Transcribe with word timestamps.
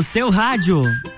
no 0.00 0.04
seu 0.04 0.30
rádio. 0.30 1.09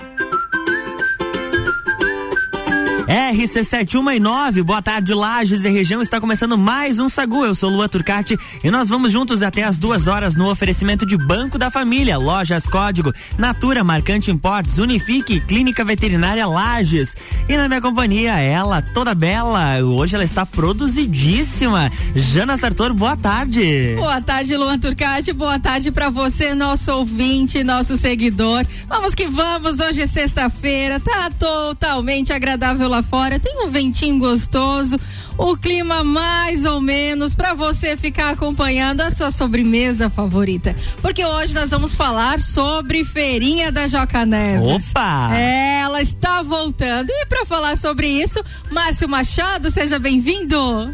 RC719, 3.12 4.62
boa 4.62 4.80
tarde, 4.80 5.12
Lages 5.12 5.62
e 5.66 5.68
região. 5.68 6.00
Está 6.00 6.18
começando 6.18 6.56
mais 6.56 6.98
um 6.98 7.10
Sagu. 7.10 7.44
Eu 7.44 7.54
sou 7.54 7.68
Lua 7.68 7.86
Turcati 7.86 8.38
e 8.64 8.70
nós 8.70 8.88
vamos 8.88 9.12
juntos 9.12 9.42
até 9.42 9.64
as 9.64 9.78
duas 9.78 10.06
horas 10.06 10.34
no 10.34 10.50
oferecimento 10.50 11.04
de 11.04 11.18
Banco 11.18 11.58
da 11.58 11.70
Família, 11.70 12.16
Lojas 12.16 12.64
Código, 12.64 13.12
Natura, 13.36 13.84
Marcante 13.84 14.30
Importes, 14.30 14.78
Unifique, 14.78 15.40
Clínica 15.40 15.84
Veterinária 15.84 16.46
Lages. 16.46 17.14
E 17.46 17.54
na 17.54 17.68
minha 17.68 17.82
companhia, 17.82 18.38
ela, 18.38 18.80
toda 18.80 19.14
bela. 19.14 19.78
Hoje 19.82 20.14
ela 20.14 20.24
está 20.24 20.46
produzidíssima. 20.46 21.92
Jana 22.14 22.56
Sartor, 22.56 22.94
boa 22.94 23.14
tarde. 23.14 23.94
Boa 23.94 24.22
tarde, 24.22 24.56
Luan 24.56 24.78
Turcati. 24.78 25.34
Boa 25.34 25.58
tarde 25.58 25.92
para 25.92 26.08
você, 26.08 26.54
nosso 26.54 26.90
ouvinte, 26.90 27.62
nosso 27.62 27.98
seguidor. 27.98 28.64
Vamos 28.88 29.14
que 29.14 29.26
vamos. 29.26 29.80
Hoje 29.80 30.00
é 30.00 30.06
sexta-feira. 30.06 30.98
Tá 30.98 31.30
totalmente 31.38 32.32
agradável 32.32 32.88
lá 32.88 33.01
fora, 33.02 33.38
tem 33.38 33.64
um 33.66 33.70
ventinho 33.70 34.18
gostoso, 34.18 34.98
o 35.36 35.56
clima 35.56 36.04
mais 36.04 36.64
ou 36.64 36.80
menos 36.80 37.34
para 37.34 37.54
você 37.54 37.96
ficar 37.96 38.30
acompanhando 38.30 39.00
a 39.00 39.10
sua 39.10 39.30
sobremesa 39.30 40.10
favorita. 40.10 40.76
Porque 41.00 41.24
hoje 41.24 41.54
nós 41.54 41.70
vamos 41.70 41.94
falar 41.94 42.40
sobre 42.40 43.04
Feirinha 43.04 43.72
da 43.72 43.88
Joca 43.88 44.24
Neves. 44.24 44.88
Opa! 44.90 45.36
É, 45.36 45.80
ela 45.80 46.02
está 46.02 46.42
voltando. 46.42 47.10
E 47.10 47.26
para 47.26 47.44
falar 47.46 47.76
sobre 47.76 48.06
isso, 48.06 48.42
Márcio 48.70 49.08
Machado, 49.08 49.70
seja 49.70 49.98
bem-vindo. 49.98 50.92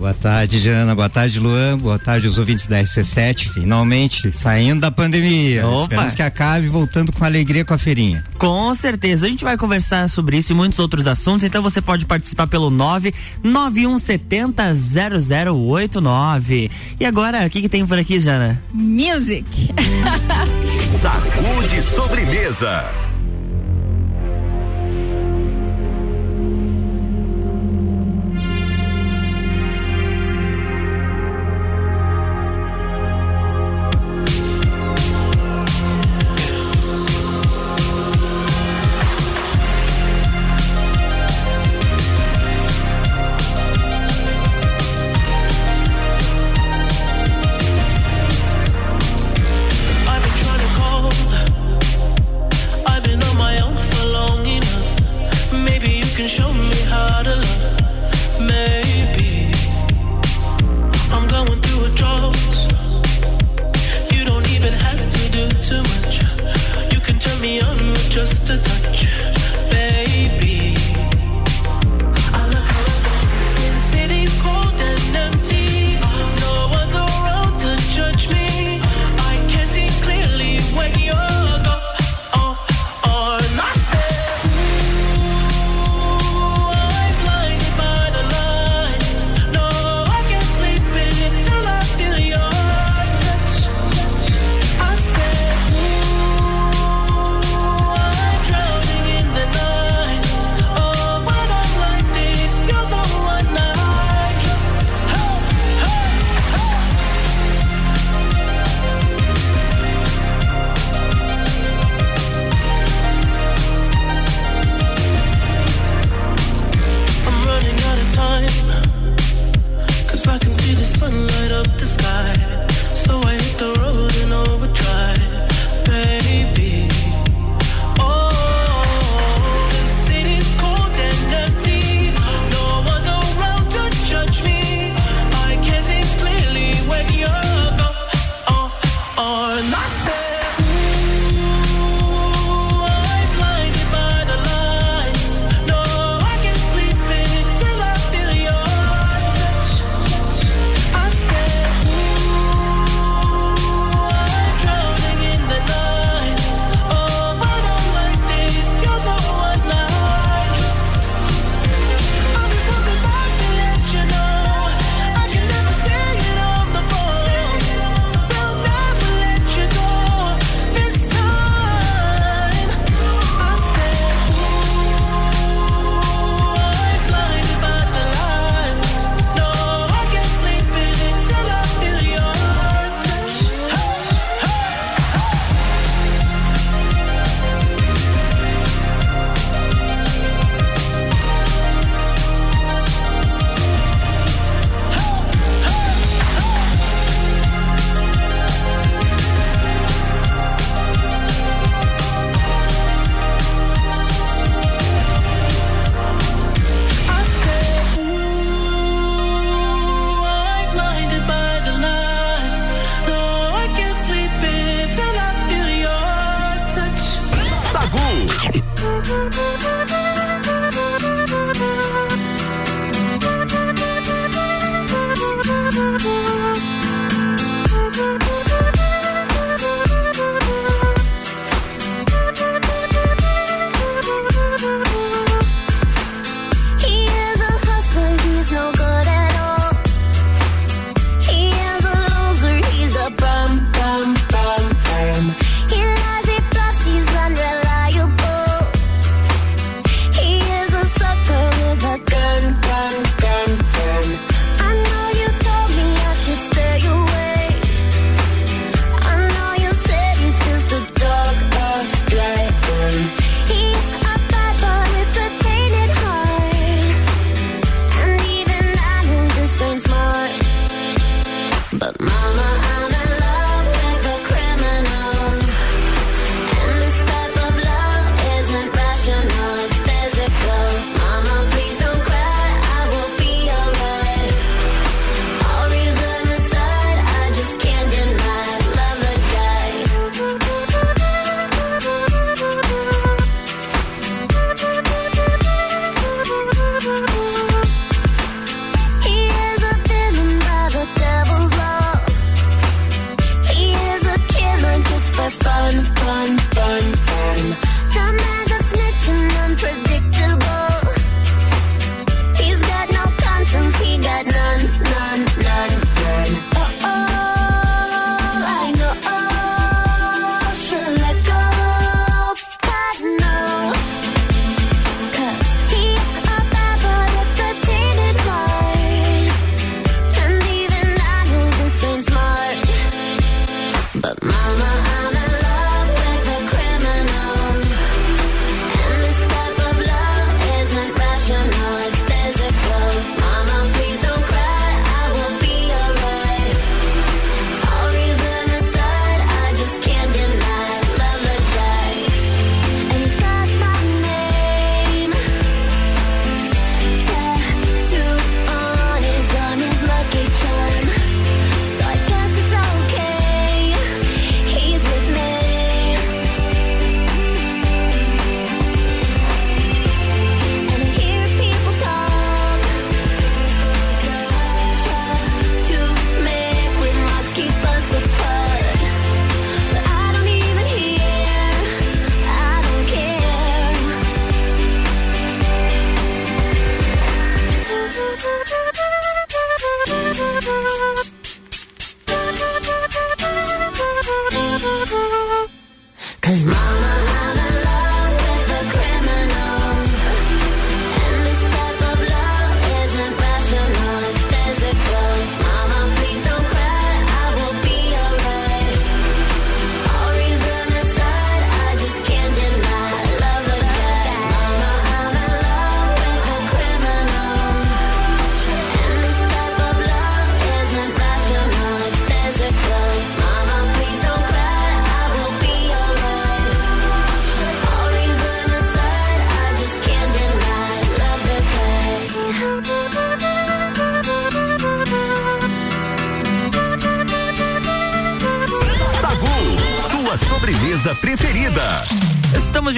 Boa 0.00 0.14
tarde, 0.14 0.58
Jana. 0.58 0.94
Boa 0.94 1.10
tarde, 1.10 1.38
Luan. 1.38 1.76
Boa 1.76 1.98
tarde, 1.98 2.26
os 2.26 2.38
ouvintes 2.38 2.66
da 2.66 2.80
RC7. 2.80 3.52
Finalmente, 3.52 4.32
saindo 4.32 4.80
da 4.80 4.90
pandemia. 4.90 5.66
Opa. 5.66 5.82
Esperamos 5.82 6.14
que 6.14 6.22
acabe 6.22 6.68
voltando 6.68 7.12
com 7.12 7.22
alegria 7.22 7.66
com 7.66 7.74
a 7.74 7.78
feirinha. 7.78 8.24
Com 8.38 8.74
certeza. 8.74 9.26
A 9.26 9.28
gente 9.28 9.44
vai 9.44 9.58
conversar 9.58 10.08
sobre 10.08 10.38
isso 10.38 10.52
e 10.52 10.54
muitos 10.54 10.78
outros 10.78 11.06
assuntos. 11.06 11.44
Então 11.44 11.62
você 11.62 11.82
pode 11.82 12.06
participar 12.06 12.46
pelo 12.46 12.70
99170 12.70 14.72
0089. 15.52 16.70
E 16.98 17.04
agora, 17.04 17.46
o 17.46 17.50
que, 17.50 17.60
que 17.60 17.68
tem 17.68 17.86
por 17.86 17.98
aqui, 17.98 18.18
Jana? 18.20 18.62
Music. 18.72 19.68
Sacude 20.98 21.82
sobremesa. 21.82 23.09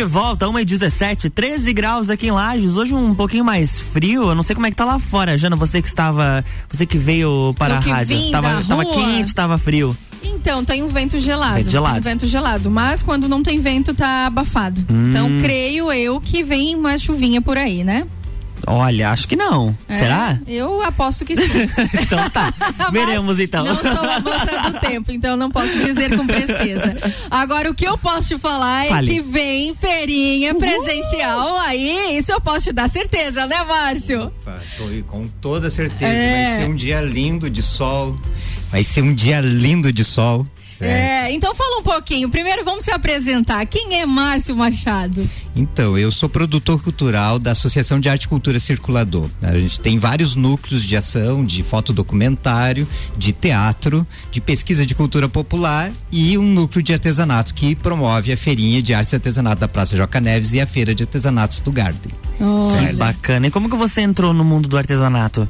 De 0.03 0.07
volta, 0.07 0.47
1h17, 0.47 1.31
13 1.31 1.73
graus 1.73 2.11
aqui 2.11 2.27
em 2.27 2.33
Lages. 2.33 2.77
Hoje 2.77 2.93
um 2.93 3.15
pouquinho 3.15 3.45
mais 3.45 3.79
frio. 3.81 4.31
Eu 4.31 4.35
não 4.35 4.43
sei 4.43 4.53
como 4.53 4.67
é 4.67 4.71
que 4.71 4.75
tá 4.75 4.85
lá 4.85 4.99
fora, 4.99 5.39
Jana. 5.39 5.55
Você 5.55 5.81
que 5.81 5.87
estava. 5.87 6.45
Você 6.69 6.85
que 6.85 6.99
veio 6.99 7.55
para 7.57 7.77
a 7.77 7.79
rádio. 7.79 8.33
Tava, 8.33 8.65
tava 8.65 8.85
quente, 8.85 9.33
tava 9.33 9.57
frio. 9.59 9.97
Então, 10.21 10.65
tem 10.65 10.83
um 10.83 10.89
vento 10.89 11.21
gelado. 11.21 11.55
Vento 11.55 11.71
gelado. 11.71 11.99
Um 11.99 12.01
vento 12.01 12.27
gelado. 12.27 12.69
Mas 12.69 13.01
quando 13.01 13.29
não 13.29 13.45
tem 13.45 13.61
vento, 13.61 13.95
tá 13.95 14.27
abafado. 14.27 14.85
Hum. 14.91 15.11
Então, 15.11 15.39
creio 15.41 15.93
eu 15.93 16.21
que 16.21 16.43
vem 16.43 16.75
uma 16.75 16.99
chuvinha 16.99 17.41
por 17.41 17.57
aí, 17.57 17.85
né? 17.85 18.05
Olha, 18.67 19.11
acho 19.11 19.27
que 19.27 19.37
não. 19.37 19.77
É, 19.89 19.95
Será? 19.95 20.39
Eu 20.47 20.83
aposto 20.83 21.25
que 21.25 21.37
sim. 21.37 21.69
então 22.01 22.31
tá. 22.31 22.53
Veremos 22.93 23.39
então. 23.41 23.65
Não 23.65 23.77
sou 23.77 23.91
a 23.91 24.21
moça 24.21 24.71
do 24.71 24.81
tempo, 24.81 25.11
então 25.11 25.37
não 25.37 25.51
posso 25.51 25.73
dizer 25.85 26.17
com 26.17 26.27
presteza. 26.27 26.97
Agora, 27.31 27.71
o 27.71 27.75
que 27.75 27.87
eu 27.87 27.99
posso 27.99 28.29
te 28.29 28.39
falar 28.39 28.87
é 28.87 28.89
Fale. 28.89 29.11
é 29.11 29.15
que 29.15 29.21
vem 29.21 29.75
feirinha 29.75 30.55
presencial 30.55 31.59
aí, 31.59 32.19
isso 32.19 32.31
eu 32.33 32.41
posso 32.41 32.67
te 32.67 32.73
dar 32.73 32.89
certeza, 32.89 33.47
né, 33.47 33.63
Márcio? 33.65 34.25
Opa, 34.25 34.61
tô 34.77 34.85
com 35.07 35.29
toda 35.41 35.69
certeza. 35.71 36.13
É. 36.13 36.45
Vai 36.45 36.57
ser 36.57 36.71
um 36.71 36.75
dia 36.75 37.01
lindo 37.01 37.51
de 37.51 37.63
sol. 37.63 38.17
Vai 38.71 38.85
ser 38.85 39.03
um 39.03 39.15
dia 39.15 39.41
lindo 39.41 39.93
de 39.93 40.05
sol. 40.05 40.47
É, 40.81 41.33
então 41.33 41.55
fala 41.55 41.81
um 41.81 41.83
pouquinho. 41.83 42.29
Primeiro 42.31 42.65
vamos 42.65 42.85
se 42.85 42.91
apresentar. 42.91 43.65
Quem 43.67 44.01
é 44.01 44.07
Márcio 44.07 44.57
Machado? 44.57 45.29
Então, 45.55 45.99
eu 45.99 46.11
sou 46.11 46.29
produtor 46.29 46.83
cultural 46.83 47.39
da 47.39 47.53
Associação 47.53 48.01
de 48.01 48.09
Arte 48.09 48.25
e 48.25 48.29
Cultura 48.29 48.59
Circulador. 48.59 49.29
A 49.43 49.55
gente 49.57 49.79
tem 49.81 49.99
vários 49.99 50.35
núcleos 50.35 50.83
de 50.83 50.97
ação, 50.97 51.45
de 51.45 51.63
fotodocumentário, 51.63 52.89
de 53.17 53.33
teatro, 53.33 54.07
de 54.31 54.41
pesquisa 54.41 54.87
de 54.87 54.95
cultura 54.95 55.29
popular 55.29 55.93
e 56.11 56.39
um 56.39 56.45
núcleo 56.45 56.83
de 56.83 56.93
artesanato 56.93 57.55
que 57.55 57.75
promove 57.75 58.33
a 58.33 58.37
feirinha 58.37 58.83
de 58.83 58.95
arte 58.95 59.13
e 59.13 59.17
artesanato 59.17 59.61
da 59.61 59.69
Praça 59.69 59.97
Joca 59.97 60.21
Neves 60.21 60.53
e 60.55 60.61
a 60.61 60.67
feira 60.67 60.95
de 60.95 61.03
artesanatos 61.03 61.61
do 61.61 61.71
Garden. 61.71 62.13
Olha. 62.43 62.93
Bacana. 62.95 63.47
E 63.47 63.51
como 63.51 63.71
que 63.71 63.77
você 63.77 64.01
entrou 64.01 64.33
no 64.33 64.45
mundo 64.45 64.69
do 64.69 64.77
artesanato? 64.77 65.49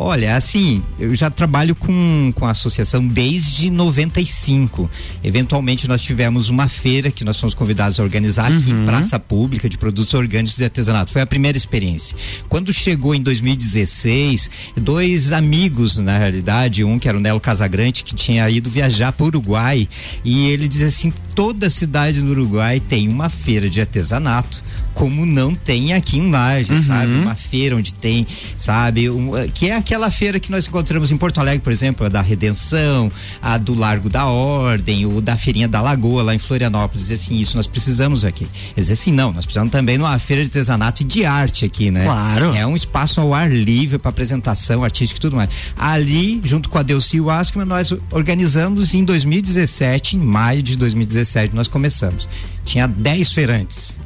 Olha, 0.00 0.36
assim, 0.36 0.80
eu 0.96 1.12
já 1.12 1.28
trabalho 1.28 1.74
com, 1.74 2.32
com 2.36 2.46
a 2.46 2.52
associação 2.52 3.04
desde 3.04 3.68
95. 3.68 4.88
Eventualmente 5.24 5.88
nós 5.88 6.00
tivemos 6.00 6.48
uma 6.48 6.68
feira 6.68 7.10
que 7.10 7.24
nós 7.24 7.40
fomos 7.40 7.52
convidados 7.52 7.98
a 7.98 8.04
organizar 8.04 8.48
uhum. 8.48 8.58
aqui 8.58 8.70
em 8.70 8.74
uhum. 8.74 8.86
Praça 8.86 9.18
Pública 9.18 9.68
de 9.68 9.76
Produtos 9.76 10.14
Orgânicos 10.14 10.56
de 10.56 10.62
Artesanato. 10.62 11.10
Foi 11.10 11.20
a 11.20 11.26
primeira 11.26 11.58
experiência. 11.58 12.16
Quando 12.48 12.72
chegou 12.72 13.12
em 13.12 13.20
2016, 13.20 14.48
dois 14.76 15.32
amigos, 15.32 15.96
na 15.96 16.16
realidade, 16.16 16.84
um 16.84 16.96
que 16.96 17.08
era 17.08 17.18
o 17.18 17.20
Nelo 17.20 17.40
Casagrande, 17.40 18.04
que 18.04 18.14
tinha 18.14 18.48
ido 18.48 18.70
viajar 18.70 19.10
para 19.10 19.24
o 19.24 19.26
Uruguai, 19.26 19.88
e 20.24 20.46
ele 20.46 20.68
diz 20.68 20.82
assim: 20.82 21.12
toda 21.34 21.68
cidade 21.68 22.20
do 22.20 22.30
Uruguai 22.30 22.78
tem 22.78 23.08
uma 23.08 23.28
feira 23.28 23.68
de 23.68 23.80
artesanato 23.80 24.62
como 24.98 25.24
não 25.24 25.54
tem 25.54 25.92
aqui 25.92 26.18
em 26.18 26.28
Lages, 26.28 26.70
uhum. 26.70 26.82
sabe? 26.82 27.12
Uma 27.12 27.36
feira 27.36 27.76
onde 27.76 27.94
tem, 27.94 28.26
sabe? 28.56 29.08
Um, 29.08 29.38
eh, 29.38 29.46
que 29.46 29.70
é 29.70 29.76
aquela 29.76 30.10
feira 30.10 30.40
que 30.40 30.50
nós 30.50 30.66
encontramos 30.66 31.12
em 31.12 31.16
Porto 31.16 31.38
Alegre, 31.38 31.60
por 31.60 31.70
exemplo, 31.70 32.04
a 32.04 32.08
da 32.08 32.20
Redenção, 32.20 33.08
a 33.40 33.56
do 33.56 33.74
Largo 33.74 34.08
da 34.08 34.26
Ordem, 34.26 35.06
o 35.06 35.20
da 35.20 35.36
Feirinha 35.36 35.68
da 35.68 35.80
Lagoa, 35.80 36.24
lá 36.24 36.34
em 36.34 36.38
Florianópolis. 36.40 37.12
Assim, 37.12 37.38
isso 37.38 37.56
nós 37.56 37.68
precisamos 37.68 38.24
aqui. 38.24 38.44
Eles 38.76 38.90
assim, 38.90 39.12
não, 39.12 39.32
nós 39.32 39.44
precisamos 39.44 39.70
também 39.70 39.96
de 39.96 40.02
uma 40.02 40.18
feira 40.18 40.42
de 40.42 40.48
artesanato 40.48 41.02
e 41.02 41.04
de 41.04 41.24
arte 41.24 41.64
aqui, 41.64 41.92
né? 41.92 42.04
Claro. 42.04 42.52
É 42.56 42.66
um 42.66 42.74
espaço 42.74 43.20
ao 43.20 43.32
ar 43.32 43.52
livre 43.52 43.98
para 43.98 44.08
apresentação 44.08 44.82
artística 44.82 45.16
e 45.16 45.20
tudo 45.20 45.36
mais. 45.36 45.48
Ali, 45.78 46.40
junto 46.42 46.68
com 46.68 46.76
a 46.76 46.82
Delci 46.82 47.18
e 47.18 47.20
o 47.20 47.30
Askman, 47.30 47.66
nós 47.66 47.94
organizamos 48.10 48.94
em 48.94 49.04
2017, 49.04 50.16
em 50.16 50.20
maio 50.20 50.60
de 50.60 50.76
2017, 50.76 51.54
nós 51.54 51.68
começamos. 51.68 52.28
Tinha 52.64 52.88
10 52.88 53.32
feirantes. 53.32 53.96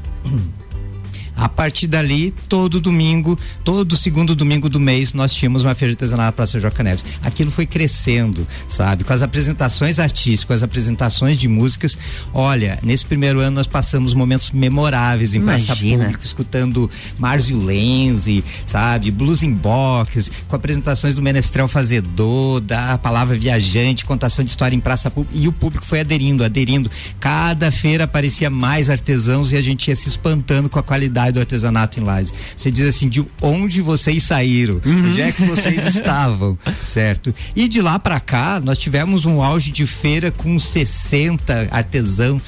A 1.37 1.49
partir 1.49 1.87
dali, 1.87 2.33
todo 2.49 2.81
domingo, 2.81 3.39
todo 3.65 3.97
segundo 3.97 4.35
domingo 4.35 4.69
do 4.69 4.79
mês, 4.79 5.13
nós 5.13 5.33
tínhamos 5.33 5.65
uma 5.65 5.75
feira 5.75 5.93
artesanal 5.93 6.27
na 6.27 6.33
Praça 6.33 6.59
Joca 6.59 6.83
Neves. 6.83 7.05
Aquilo 7.23 7.51
foi 7.51 7.67
crescendo, 7.67 8.47
sabe? 8.69 9.03
Com 9.03 9.13
as 9.13 9.23
apresentações 9.23 9.99
artísticas, 9.99 10.45
com 10.45 10.53
as 10.53 10.63
apresentações 10.63 11.39
de 11.39 11.49
músicas. 11.49 11.97
Olha, 12.33 12.79
nesse 12.83 13.05
primeiro 13.05 13.41
ano 13.41 13.57
nós 13.57 13.67
passamos 13.67 14.15
momentos 14.15 14.51
memoráveis 14.51 15.35
em 15.35 15.39
Imagina. 15.39 15.67
Praça 15.67 15.83
Pública, 15.83 16.27
escutando 16.27 16.91
Márcio 17.19 17.59
Lenzi, 17.59 18.45
sabe? 18.67 19.11
Blues 19.11 19.43
in 19.43 19.53
Box, 19.53 20.31
com 20.47 20.57
apresentações 20.57 21.15
do 21.15 21.23
Menestrel 21.23 21.67
Fazedor, 21.67 22.61
da 22.61 22.99
Palavra 22.99 23.37
Viajante, 23.37 24.05
contação 24.05 24.45
de 24.45 24.51
história 24.51 24.77
em 24.77 24.81
Praça 24.81 25.11
Pública. 25.11 25.37
E 25.37 25.49
o 25.49 25.53
público 25.53 25.85
foi 25.85 26.01
aderindo, 26.01 26.45
aderindo. 26.45 26.91
Cada 27.19 27.71
feira 27.73 28.05
aparecia 28.05 28.51
mais 28.51 28.91
artesãos 28.91 29.53
e 29.53 29.57
a 29.57 29.63
gente 29.63 29.89
ia 29.89 29.97
se 29.97 30.09
espantando 30.09 30.69
com 30.69 30.79
a 30.79 30.83
qualidade 30.83 31.32
do 31.33 31.41
artesanato 31.41 31.99
em 31.99 32.05
Lages. 32.05 32.33
Você 32.57 32.71
diz 32.71 32.87
assim, 32.87 33.09
de 33.09 33.25
onde 33.41 33.81
vocês 33.81 34.23
saíram, 34.23 34.81
uhum. 34.85 35.09
onde 35.09 35.21
é 35.21 35.33
que 35.33 35.43
vocês 35.45 35.87
estavam, 35.95 36.59
certo? 36.81 37.35
E 37.57 37.67
de 37.67 37.81
lá 37.81 37.99
para 37.99 38.21
cá, 38.21 38.61
nós 38.61 38.79
tivemos 38.79 39.25
um 39.27 39.43
auge 39.43 39.71
de 39.71 39.87
feira 39.87 40.31
com 40.31 40.59
60 40.59 41.69
artesãos 41.71 42.43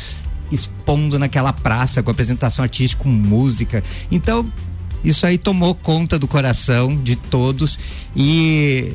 expondo 0.52 1.18
naquela 1.18 1.52
praça 1.52 2.02
com 2.02 2.10
apresentação 2.10 2.62
artística, 2.62 3.02
com 3.02 3.08
música. 3.08 3.82
Então, 4.10 4.46
isso 5.04 5.26
aí 5.26 5.36
tomou 5.36 5.74
conta 5.74 6.18
do 6.18 6.26
coração 6.26 6.96
de 6.96 7.16
todos 7.16 7.78
e 8.16 8.92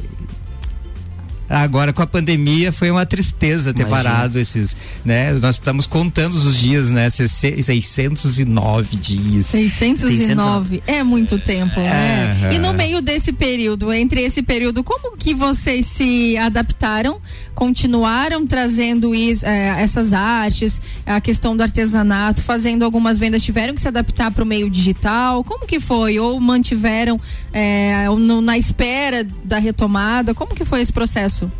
Agora 1.49 1.91
com 1.91 2.03
a 2.03 2.07
pandemia 2.07 2.71
foi 2.71 2.91
uma 2.91 3.05
tristeza 3.05 3.73
ter 3.73 3.81
Imagina. 3.81 4.09
parado 4.09 4.37
esses, 4.39 4.75
né? 5.03 5.33
Nós 5.33 5.55
estamos 5.55 5.87
contando 5.87 6.35
os 6.35 6.55
dias, 6.55 6.91
né? 6.91 7.09
609 7.09 8.97
dias. 8.97 9.47
609 9.47 10.83
é 10.85 11.01
muito 11.01 11.39
tempo, 11.39 11.79
né? 11.79 12.51
E 12.53 12.59
no 12.59 12.71
meio 12.73 13.01
desse 13.01 13.31
período, 13.31 13.91
entre 13.91 14.21
esse 14.21 14.43
período, 14.43 14.83
como 14.83 15.17
que 15.17 15.33
vocês 15.33 15.87
se 15.87 16.37
adaptaram? 16.37 17.19
Continuaram 17.55 18.45
trazendo 18.45 19.13
is, 19.13 19.43
é, 19.43 19.81
essas 19.81 20.13
artes, 20.13 20.81
a 21.05 21.19
questão 21.19 21.57
do 21.57 21.63
artesanato, 21.63 22.41
fazendo 22.41 22.85
algumas 22.85 23.19
vendas, 23.19 23.43
tiveram 23.43 23.73
que 23.73 23.81
se 23.81 23.87
adaptar 23.87 24.31
para 24.31 24.43
o 24.43 24.47
meio 24.47 24.69
digital? 24.69 25.43
Como 25.43 25.65
que 25.65 25.79
foi? 25.79 26.19
Ou 26.19 26.39
mantiveram 26.39 27.19
é, 27.51 28.07
no, 28.09 28.39
na 28.39 28.57
espera 28.57 29.27
da 29.43 29.57
retomada? 29.57 30.33
Como 30.33 30.55
que 30.55 30.63
foi 30.63 30.81
esse 30.81 30.93
processo? 30.93 31.38
Isso? 31.39 31.51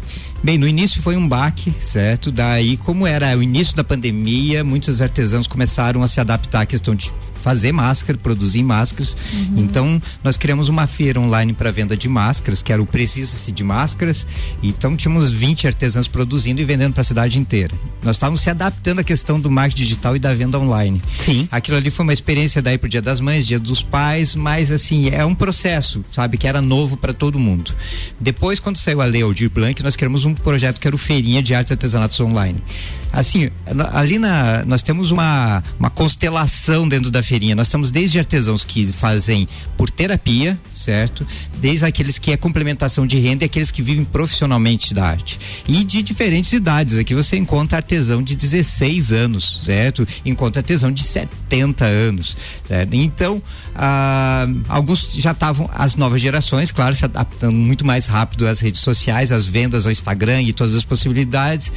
Bem, 0.43 0.57
no 0.57 0.67
início 0.67 1.01
foi 1.01 1.15
um 1.15 1.27
baque, 1.27 1.73
certo? 1.81 2.31
Daí, 2.31 2.77
como 2.77 3.05
era 3.05 3.37
o 3.37 3.43
início 3.43 3.75
da 3.75 3.83
pandemia, 3.83 4.63
muitos 4.63 5.01
artesãos 5.01 5.47
começaram 5.47 6.01
a 6.01 6.07
se 6.07 6.19
adaptar 6.19 6.61
à 6.61 6.65
questão 6.65 6.95
de 6.95 7.11
fazer 7.39 7.71
máscara, 7.71 8.17
produzir 8.17 8.63
máscaras. 8.63 9.15
Uhum. 9.33 9.55
Então, 9.57 10.01
nós 10.23 10.37
criamos 10.37 10.69
uma 10.69 10.87
feira 10.87 11.19
online 11.19 11.53
para 11.53 11.71
venda 11.71 11.95
de 11.97 12.07
máscaras, 12.07 12.61
que 12.61 12.71
era 12.71 12.81
o 12.81 12.85
Precisa-se 12.85 13.51
de 13.51 13.63
Máscaras. 13.63 14.27
Então, 14.61 14.95
tínhamos 14.95 15.31
20 15.31 15.67
artesãos 15.67 16.07
produzindo 16.07 16.61
e 16.61 16.65
vendendo 16.65 16.93
para 16.93 17.01
a 17.01 17.05
cidade 17.05 17.37
inteira. 17.37 17.73
Nós 18.03 18.15
estávamos 18.15 18.41
se 18.41 18.49
adaptando 18.49 18.99
à 18.99 19.03
questão 19.03 19.39
do 19.39 19.49
marketing 19.49 19.83
digital 19.83 20.15
e 20.15 20.19
da 20.19 20.33
venda 20.33 20.59
online. 20.59 21.01
Sim. 21.17 21.47
Aquilo 21.51 21.77
ali 21.77 21.89
foi 21.89 22.03
uma 22.03 22.13
experiência 22.13 22.61
daí 22.61 22.77
pro 22.77 22.89
Dia 22.89 23.01
das 23.01 23.19
Mães, 23.19 23.47
Dia 23.47 23.59
dos 23.59 23.81
Pais, 23.81 24.35
mas 24.35 24.71
assim, 24.71 25.09
é 25.09 25.25
um 25.25 25.35
processo, 25.35 26.03
sabe, 26.11 26.37
que 26.37 26.47
era 26.47 26.61
novo 26.61 26.97
para 26.97 27.13
todo 27.13 27.39
mundo. 27.39 27.73
Depois, 28.19 28.59
quando 28.59 28.77
saiu 28.77 29.01
a 29.01 29.05
Lei 29.05 29.21
Aldir 29.21 29.49
Blanc, 29.49 29.81
nós 29.83 29.95
criamos 29.95 30.25
um 30.25 30.33
projeto 30.33 30.79
que 30.79 30.87
era 30.87 30.95
o 30.95 30.99
Feirinha 30.99 31.41
de 31.41 31.53
Artes 31.53 31.71
e 31.71 31.73
Artesanatos 31.73 32.19
Online. 32.19 32.61
Assim, 33.11 33.49
ali 33.93 34.19
na, 34.19 34.63
nós 34.65 34.83
temos 34.83 35.11
uma, 35.11 35.63
uma 35.79 35.89
constelação 35.89 36.87
dentro 36.87 37.09
da 37.09 37.23
feirinha. 37.23 37.55
Nós 37.55 37.67
temos 37.67 37.91
desde 37.91 38.19
artesãos 38.19 38.63
que 38.63 38.85
fazem 38.87 39.47
por 39.75 39.89
terapia, 39.89 40.57
certo? 40.71 41.25
Desde 41.57 41.85
aqueles 41.85 42.19
que 42.19 42.31
é 42.31 42.37
complementação 42.37 43.07
de 43.07 43.17
renda 43.17 43.43
e 43.43 43.47
aqueles 43.47 43.71
que 43.71 43.81
vivem 43.81 44.05
profissionalmente 44.05 44.93
da 44.93 45.05
arte. 45.05 45.39
E 45.67 45.83
de 45.83 46.01
diferentes 46.03 46.53
idades. 46.53 46.97
Aqui 46.97 47.15
você 47.15 47.37
encontra 47.37 47.77
artesão 47.77 48.21
de 48.21 48.35
16 48.35 49.11
anos, 49.11 49.61
certo? 49.63 50.07
Encontra 50.25 50.59
artesão 50.59 50.91
de 50.91 51.03
70 51.03 51.85
anos, 51.85 52.37
certo? 52.67 52.93
Então, 52.93 53.41
ah, 53.75 54.47
alguns 54.67 55.09
já 55.13 55.31
estavam, 55.31 55.69
as 55.73 55.95
novas 55.95 56.21
gerações, 56.21 56.71
claro, 56.71 56.95
se 56.95 57.05
adaptando 57.05 57.55
muito 57.55 57.85
mais 57.85 58.05
rápido 58.05 58.47
às 58.47 58.59
redes 58.59 58.81
sociais, 58.81 59.31
às 59.31 59.47
vendas 59.47 59.85
ao 59.85 59.91
Instagram 59.91 60.41
e 60.43 60.53
todas 60.53 60.75
as 60.75 60.83
possibilidades. 60.83 61.71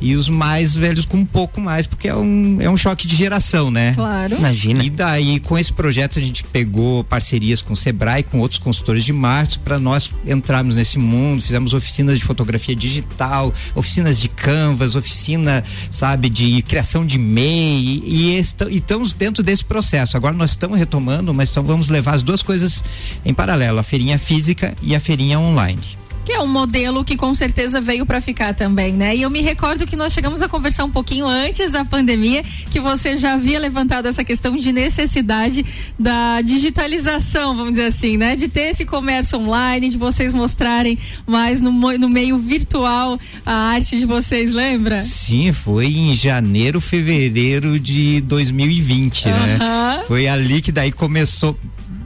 E 0.00 0.14
os 0.14 0.28
mais 0.28 0.77
velhos 0.78 1.04
com 1.04 1.18
um 1.18 1.24
pouco 1.24 1.60
mais, 1.60 1.86
porque 1.86 2.08
é 2.08 2.14
um, 2.14 2.58
é 2.60 2.70
um 2.70 2.76
choque 2.76 3.06
de 3.06 3.16
geração, 3.16 3.70
né? 3.70 3.92
Claro. 3.94 4.36
Imagina. 4.36 4.84
E 4.84 4.90
daí, 4.90 5.40
com 5.40 5.58
esse 5.58 5.72
projeto, 5.72 6.18
a 6.18 6.22
gente 6.22 6.44
pegou 6.44 7.04
parcerias 7.04 7.60
com 7.60 7.72
o 7.72 7.76
Sebrae, 7.76 8.22
com 8.22 8.38
outros 8.38 8.60
consultores 8.60 9.04
de 9.04 9.12
marketing, 9.12 9.60
para 9.60 9.78
nós 9.78 10.10
entrarmos 10.26 10.76
nesse 10.76 10.98
mundo. 10.98 11.42
Fizemos 11.42 11.74
oficinas 11.74 12.18
de 12.18 12.24
fotografia 12.24 12.74
digital, 12.74 13.52
oficinas 13.74 14.18
de 14.18 14.28
canvas, 14.28 14.96
oficina, 14.96 15.64
sabe, 15.90 16.30
de 16.30 16.62
criação 16.62 17.04
de 17.04 17.18
MEI. 17.18 18.02
E, 18.06 18.36
e, 18.36 18.38
e 18.70 18.76
estamos 18.76 19.12
dentro 19.12 19.42
desse 19.42 19.64
processo. 19.64 20.16
Agora 20.16 20.34
nós 20.34 20.50
estamos 20.50 20.78
retomando, 20.78 21.34
mas 21.34 21.50
então 21.50 21.64
vamos 21.64 21.88
levar 21.88 22.14
as 22.14 22.22
duas 22.22 22.42
coisas 22.42 22.84
em 23.24 23.34
paralelo, 23.34 23.78
a 23.78 23.82
feirinha 23.82 24.18
física 24.18 24.74
e 24.82 24.94
a 24.94 25.00
feirinha 25.00 25.38
online 25.38 25.97
que 26.28 26.34
é 26.34 26.40
um 26.40 26.46
modelo 26.46 27.02
que 27.06 27.16
com 27.16 27.34
certeza 27.34 27.80
veio 27.80 28.04
para 28.04 28.20
ficar 28.20 28.52
também, 28.52 28.92
né? 28.92 29.16
E 29.16 29.22
eu 29.22 29.30
me 29.30 29.40
recordo 29.40 29.86
que 29.86 29.96
nós 29.96 30.12
chegamos 30.12 30.42
a 30.42 30.48
conversar 30.48 30.84
um 30.84 30.90
pouquinho 30.90 31.26
antes 31.26 31.72
da 31.72 31.86
pandemia, 31.86 32.44
que 32.70 32.78
você 32.78 33.16
já 33.16 33.32
havia 33.32 33.58
levantado 33.58 34.04
essa 34.04 34.22
questão 34.22 34.54
de 34.54 34.70
necessidade 34.70 35.64
da 35.98 36.42
digitalização, 36.42 37.56
vamos 37.56 37.72
dizer 37.72 37.86
assim, 37.86 38.18
né? 38.18 38.36
De 38.36 38.46
ter 38.46 38.72
esse 38.72 38.84
comércio 38.84 39.38
online, 39.38 39.88
de 39.88 39.96
vocês 39.96 40.34
mostrarem 40.34 40.98
mais 41.26 41.62
no, 41.62 41.72
no 41.72 42.10
meio 42.10 42.38
virtual 42.38 43.18
a 43.46 43.70
arte 43.70 43.98
de 43.98 44.04
vocês, 44.04 44.52
lembra? 44.52 45.00
Sim, 45.00 45.50
foi 45.50 45.86
em 45.86 46.14
janeiro, 46.14 46.78
fevereiro 46.78 47.80
de 47.80 48.20
2020, 48.20 49.24
uh 49.24 49.30
-huh. 49.30 49.32
né? 49.32 50.04
Foi 50.06 50.28
ali 50.28 50.60
que 50.60 50.70
daí 50.70 50.92
começou 50.92 51.58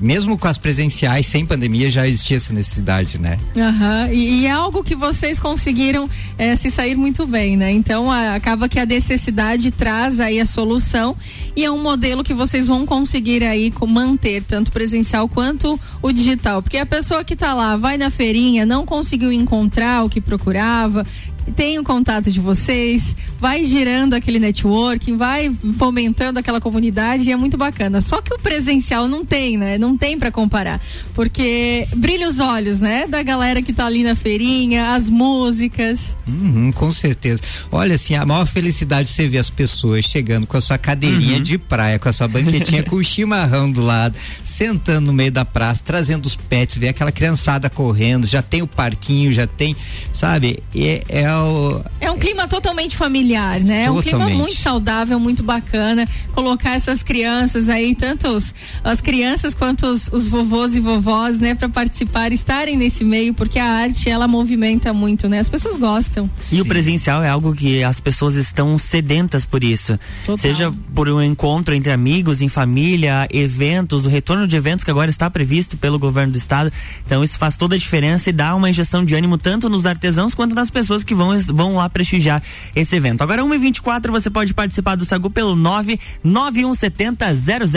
mesmo 0.02 0.36
com 0.36 0.48
as 0.48 0.58
presenciais, 0.58 1.26
sem 1.26 1.46
pandemia, 1.46 1.90
já 1.90 2.06
existia 2.06 2.36
essa 2.36 2.52
necessidade, 2.52 3.20
né? 3.20 3.38
Uhum. 3.54 4.12
E, 4.12 4.40
e 4.40 4.46
é 4.46 4.50
algo 4.50 4.82
que 4.82 4.96
vocês 4.96 5.38
conseguiram 5.38 6.10
é, 6.36 6.56
se 6.56 6.70
sair 6.72 6.96
muito 6.96 7.24
bem, 7.24 7.56
né? 7.56 7.70
Então 7.70 8.10
a, 8.10 8.34
acaba 8.34 8.68
que 8.68 8.80
a 8.80 8.84
necessidade 8.84 9.70
traz 9.70 10.18
aí 10.18 10.40
a 10.40 10.46
solução 10.46 11.16
e 11.54 11.64
é 11.64 11.70
um 11.70 11.80
modelo 11.80 12.24
que 12.24 12.34
vocês 12.34 12.66
vão 12.66 12.84
conseguir 12.84 13.44
aí 13.44 13.72
manter, 13.88 14.42
tanto 14.42 14.72
presencial 14.72 15.28
quanto 15.28 15.78
o 16.02 16.12
digital. 16.12 16.62
Porque 16.62 16.78
a 16.78 16.86
pessoa 16.86 17.24
que 17.24 17.34
está 17.34 17.54
lá, 17.54 17.76
vai 17.76 17.96
na 17.96 18.10
feirinha, 18.10 18.66
não 18.66 18.84
conseguiu 18.84 19.32
encontrar 19.32 20.04
o 20.04 20.10
que 20.10 20.20
procurava, 20.20 21.06
tem 21.54 21.78
o 21.78 21.84
contato 21.84 22.30
de 22.30 22.40
vocês, 22.40 23.14
vai 23.42 23.64
girando 23.64 24.14
aquele 24.14 24.38
networking, 24.38 25.16
vai 25.16 25.50
fomentando 25.76 26.38
aquela 26.38 26.60
comunidade 26.60 27.28
e 27.28 27.32
é 27.32 27.36
muito 27.36 27.56
bacana. 27.56 28.00
Só 28.00 28.20
que 28.20 28.32
o 28.32 28.38
presencial 28.38 29.08
não 29.08 29.24
tem, 29.24 29.56
né? 29.56 29.78
Não 29.78 29.96
tem 29.96 30.18
para 30.18 30.30
comparar, 30.30 30.80
porque 31.14 31.88
brilha 31.96 32.28
os 32.28 32.38
olhos, 32.38 32.78
né? 32.78 33.06
Da 33.08 33.22
galera 33.22 33.62
que 33.62 33.72
tá 33.72 33.86
ali 33.86 34.04
na 34.04 34.14
feirinha, 34.14 34.92
as 34.92 35.08
músicas. 35.08 36.14
Uhum, 36.28 36.70
com 36.70 36.92
certeza. 36.92 37.42
Olha, 37.70 37.94
assim, 37.94 38.14
a 38.14 38.24
maior 38.24 38.46
felicidade 38.46 39.08
de 39.08 39.14
você 39.14 39.26
ver 39.26 39.38
as 39.38 39.50
pessoas 39.50 40.04
chegando 40.04 40.46
com 40.46 40.56
a 40.56 40.60
sua 40.60 40.78
cadeirinha 40.78 41.38
uhum. 41.38 41.42
de 41.42 41.58
praia, 41.58 41.98
com 41.98 42.08
a 42.08 42.12
sua 42.12 42.28
banquetinha 42.28 42.82
com 42.84 42.96
o 42.96 43.02
chimarrão 43.02 43.70
do 43.72 43.82
lado, 43.82 44.16
sentando 44.44 45.06
no 45.06 45.12
meio 45.12 45.32
da 45.32 45.44
praça, 45.44 45.82
trazendo 45.84 46.26
os 46.26 46.36
pets, 46.36 46.76
ver 46.76 46.88
aquela 46.88 47.10
criançada 47.10 47.70
correndo, 47.70 48.26
já 48.26 48.42
tem 48.42 48.62
o 48.62 48.66
parquinho, 48.66 49.32
já 49.32 49.46
tem, 49.46 49.74
sabe? 50.12 50.62
É, 50.74 51.02
é 51.08 51.22
é 51.22 51.36
o. 51.36 51.84
É 52.00 52.10
um 52.10 52.18
clima 52.18 52.48
totalmente 52.48 52.96
familiar, 52.96 53.31
né? 53.40 53.86
Totalmente. 53.86 53.86
É 53.86 53.90
um 53.90 54.02
clima 54.02 54.28
muito 54.28 54.60
saudável, 54.60 55.18
muito 55.18 55.42
bacana. 55.42 56.06
Colocar 56.32 56.74
essas 56.74 57.02
crianças 57.02 57.68
aí, 57.68 57.94
tanto 57.94 58.28
os, 58.28 58.54
as 58.82 59.00
crianças 59.00 59.54
quanto 59.54 59.86
os, 59.86 60.08
os 60.12 60.28
vovôs 60.28 60.74
e 60.74 60.80
vovós, 60.80 61.38
né, 61.38 61.54
para 61.54 61.68
participar, 61.68 62.32
estarem 62.32 62.76
nesse 62.76 63.04
meio, 63.04 63.34
porque 63.34 63.58
a 63.58 63.66
arte 63.66 64.08
ela 64.08 64.26
movimenta 64.26 64.92
muito, 64.92 65.28
né? 65.28 65.40
As 65.40 65.48
pessoas 65.48 65.76
gostam. 65.76 66.28
E 66.50 66.60
o 66.60 66.64
presencial 66.64 67.22
é 67.22 67.28
algo 67.28 67.54
que 67.54 67.82
as 67.82 68.00
pessoas 68.00 68.34
estão 68.34 68.78
sedentas 68.78 69.44
por 69.44 69.62
isso. 69.62 69.98
Total. 70.20 70.36
Seja 70.36 70.72
por 70.94 71.08
um 71.08 71.22
encontro 71.22 71.74
entre 71.74 71.90
amigos, 71.90 72.40
em 72.40 72.48
família, 72.48 73.26
eventos, 73.32 74.06
o 74.06 74.08
retorno 74.08 74.46
de 74.46 74.56
eventos 74.56 74.84
que 74.84 74.90
agora 74.90 75.10
está 75.10 75.30
previsto 75.30 75.76
pelo 75.76 75.98
governo 75.98 76.32
do 76.32 76.38
estado. 76.38 76.72
Então 77.04 77.22
isso 77.22 77.38
faz 77.38 77.56
toda 77.56 77.74
a 77.74 77.78
diferença 77.78 78.30
e 78.30 78.32
dá 78.32 78.54
uma 78.54 78.70
injeção 78.70 79.04
de 79.04 79.14
ânimo 79.14 79.38
tanto 79.38 79.68
nos 79.68 79.86
artesãos 79.86 80.34
quanto 80.34 80.54
nas 80.54 80.70
pessoas 80.70 81.04
que 81.04 81.14
vão, 81.14 81.38
vão 81.38 81.76
lá 81.76 81.88
prestigiar 81.88 82.42
esse 82.74 82.96
evento. 82.96 83.21
Agora, 83.22 83.40
1h24, 83.42 84.10
você 84.10 84.28
pode 84.28 84.52
participar 84.52 84.96
do 84.96 85.04
Sagu 85.04 85.30
pelo 85.30 85.54
99170 85.54 87.26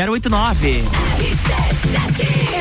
0089. 0.09 0.83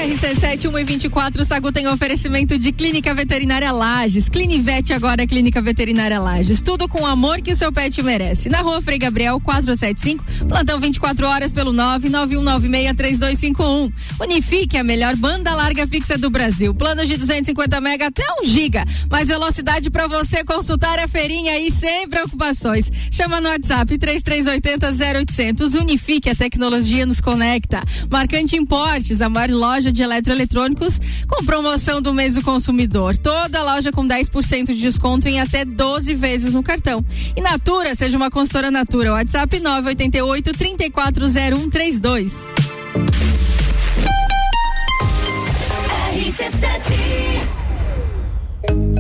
RC7 0.05 0.71
124, 0.71 1.41
o 1.41 1.47
Sagu 1.47 1.73
tem 1.73 1.89
oferecimento 1.89 2.59
de 2.59 2.71
Clínica 2.73 3.15
Veterinária 3.15 3.73
Lages. 3.73 4.29
Clinivete 4.29 4.93
agora 4.93 5.23
é 5.23 5.27
Clínica 5.27 5.63
Veterinária 5.63 6.21
Lages. 6.21 6.61
Tudo 6.61 6.87
com 6.87 7.05
o 7.05 7.07
amor 7.07 7.41
que 7.41 7.55
o 7.55 7.57
seu 7.57 7.73
pet 7.73 8.03
merece. 8.03 8.51
Na 8.51 8.61
rua 8.61 8.83
Frei 8.83 8.99
Gabriel 8.99 9.41
475, 9.41 10.23
plantão 10.47 10.79
24 10.79 11.27
horas 11.27 11.53
pelo 11.53 11.73
991963251. 11.73 13.91
Unifique 14.21 14.77
a 14.77 14.85
melhor 14.85 15.17
banda 15.17 15.55
larga 15.55 15.87
fixa 15.87 16.19
do 16.19 16.29
Brasil. 16.29 16.75
Planos 16.75 17.09
de 17.09 17.17
250 17.17 17.81
mega 17.81 18.09
até 18.09 18.25
1 18.43 18.47
giga. 18.47 18.85
Mais 19.11 19.29
velocidade 19.29 19.91
para 19.91 20.07
você 20.07 20.45
consultar 20.45 20.99
a 20.99 21.09
feirinha 21.09 21.59
e 21.59 21.73
sem 21.73 22.07
preocupações. 22.11 22.93
Chama 23.11 23.41
no 23.41 23.49
WhatsApp 23.49 23.97
3380 23.97 24.93
0800. 25.23 25.73
Unifique 25.73 26.29
a 26.29 26.35
tecnologia 26.35 27.07
nos 27.07 27.23
conecta. 27.23 27.81
Marcante 28.11 28.55
Importes, 28.55 29.23
a 29.23 29.31
maior 29.31 29.49
loja 29.49 29.94
de 29.95 30.03
eletroeletrônicos 30.03 31.01
com 31.27 31.45
promoção 31.45 32.03
do 32.03 32.13
mês 32.13 32.35
do 32.35 32.43
consumidor. 32.43 33.17
Toda 33.17 33.63
loja 33.63 33.91
com 33.91 34.07
10% 34.07 34.67
de 34.67 34.81
desconto 34.81 35.27
em 35.27 35.41
até 35.41 35.65
12 35.65 36.13
vezes 36.15 36.53
no 36.53 36.63
cartão. 36.63 37.03
E 37.35 37.41
Natura, 37.41 37.95
seja 37.95 38.17
uma 38.17 38.31
consultora 38.31 38.71
Natura. 38.71 39.13
WhatsApp 39.13 39.61
988 39.61 40.53
340132. 40.53 42.37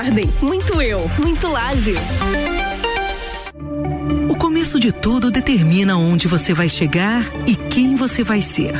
Garden. 0.00 0.30
Muito 0.40 0.80
eu, 0.80 1.10
muito 1.18 1.46
Lages. 1.46 1.98
O 4.30 4.34
começo 4.34 4.80
de 4.80 4.92
tudo 4.92 5.30
determina 5.30 5.98
onde 5.98 6.26
você 6.26 6.54
vai 6.54 6.70
chegar 6.70 7.22
e 7.46 7.54
quem 7.54 7.96
você 7.96 8.24
vai 8.24 8.40
ser. 8.40 8.72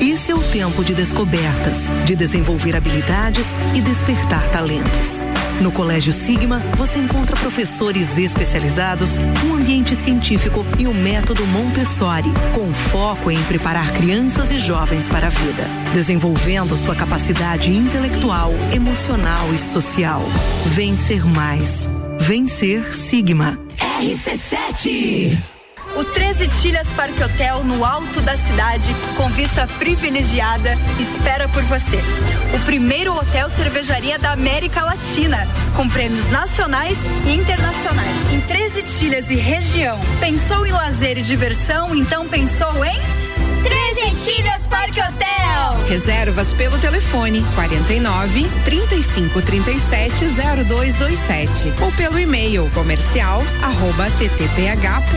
Esse 0.00 0.30
é 0.30 0.34
o 0.34 0.38
tempo 0.38 0.84
de 0.84 0.94
descobertas, 0.94 1.86
de 2.06 2.14
desenvolver 2.14 2.76
habilidades 2.76 3.46
e 3.74 3.80
despertar 3.80 4.48
talentos. 4.50 5.26
No 5.60 5.72
Colégio 5.72 6.12
Sigma, 6.12 6.60
você 6.76 7.00
encontra 7.00 7.36
professores 7.36 8.16
especializados, 8.16 9.18
um 9.44 9.56
ambiente 9.56 9.96
científico 9.96 10.64
e 10.78 10.86
o 10.86 10.94
método 10.94 11.44
Montessori, 11.48 12.30
com 12.54 12.72
foco 12.72 13.30
em 13.30 13.42
preparar 13.42 13.92
crianças 13.92 14.52
e 14.52 14.58
jovens 14.58 15.08
para 15.08 15.26
a 15.26 15.30
vida, 15.30 15.64
desenvolvendo 15.92 16.76
sua 16.76 16.94
capacidade 16.94 17.70
intelectual, 17.70 18.52
emocional 18.72 19.52
e 19.52 19.58
social. 19.58 20.22
Vencer 20.66 21.24
mais. 21.24 21.88
Vencer 22.18 22.94
Sigma. 22.94 23.58
RC7 24.00 25.38
o 25.96 26.04
13 26.04 26.48
Tilhas 26.60 26.92
Parque 26.92 27.22
Hotel, 27.22 27.64
no 27.64 27.84
alto 27.84 28.20
da 28.20 28.36
cidade, 28.36 28.94
com 29.16 29.28
vista 29.30 29.66
privilegiada, 29.78 30.76
espera 31.00 31.48
por 31.48 31.62
você. 31.64 31.98
O 32.54 32.60
primeiro 32.64 33.14
hotel 33.14 33.50
cervejaria 33.50 34.18
da 34.18 34.32
América 34.32 34.84
Latina, 34.84 35.46
com 35.76 35.88
prêmios 35.88 36.30
nacionais 36.30 36.98
e 37.26 37.34
internacionais. 37.34 38.32
Em 38.32 38.40
13 38.40 38.82
Tilhas 38.82 39.30
e 39.30 39.34
região. 39.34 39.98
Pensou 40.20 40.66
em 40.66 40.72
lazer 40.72 41.18
e 41.18 41.22
diversão? 41.22 41.94
Então 41.94 42.28
pensou 42.28 42.84
em. 42.84 42.98
Trezentilhas 43.62 44.10
Parque 44.10 44.48
Hotel. 44.48 44.59
Reservas 45.90 46.52
pelo 46.52 46.78
telefone 46.78 47.44
49 47.56 48.48
35 48.64 49.42
37 49.42 50.24
0227 50.64 51.72
ou 51.82 51.90
pelo 51.90 52.16
e-mail 52.16 52.70
comercial 52.72 53.42
arroba 53.60 54.08
ttph.com.br. 54.12 55.10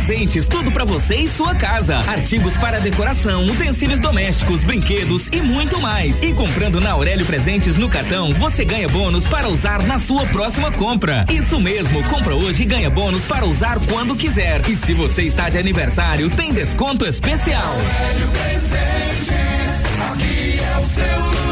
Presentes, 0.00 0.46
tudo 0.46 0.72
para 0.72 0.82
você 0.82 1.14
e 1.14 1.28
sua 1.28 1.54
casa. 1.54 1.98
Artigos 1.98 2.56
para 2.56 2.80
decoração, 2.80 3.44
utensílios 3.44 4.00
domésticos, 4.00 4.64
brinquedos 4.64 5.28
e 5.30 5.42
muito 5.42 5.78
mais. 5.78 6.22
E 6.22 6.32
comprando 6.32 6.80
na 6.80 6.92
Aurélio 6.92 7.26
Presentes 7.26 7.76
no 7.76 7.86
cartão, 7.86 8.32
você 8.32 8.64
ganha 8.64 8.88
bônus 8.88 9.26
para 9.26 9.46
usar 9.48 9.82
na 9.82 9.98
sua 9.98 10.24
próxima 10.26 10.72
compra. 10.72 11.26
Isso 11.30 11.60
mesmo, 11.60 12.02
compra 12.04 12.34
hoje 12.34 12.62
e 12.62 12.66
ganha 12.66 12.88
bônus 12.88 13.24
para 13.26 13.44
usar 13.44 13.78
quando 13.90 14.16
quiser. 14.16 14.66
E 14.70 14.74
se 14.74 14.94
você 14.94 15.22
está 15.22 15.50
de 15.50 15.58
aniversário, 15.58 16.30
tem 16.30 16.54
desconto 16.54 17.04
especial. 17.04 17.62
Aurélio 17.62 18.28
Presentes, 18.28 19.84
aqui 20.10 20.58
é 20.60 20.78
o 20.78 20.86
seu 20.86 21.24
lugar. 21.26 21.49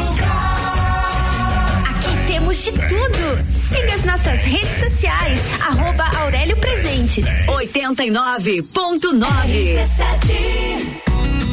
Temos 2.49 2.65
de 2.65 2.71
tudo. 2.71 3.37
Siga 3.69 3.93
as 3.93 4.03
nossas 4.05 4.41
redes 4.41 4.79
sociais, 4.79 5.39
arroba 5.61 6.09
Aurélio 6.17 6.57
Presentes. 6.57 7.23
89.9 7.45 8.63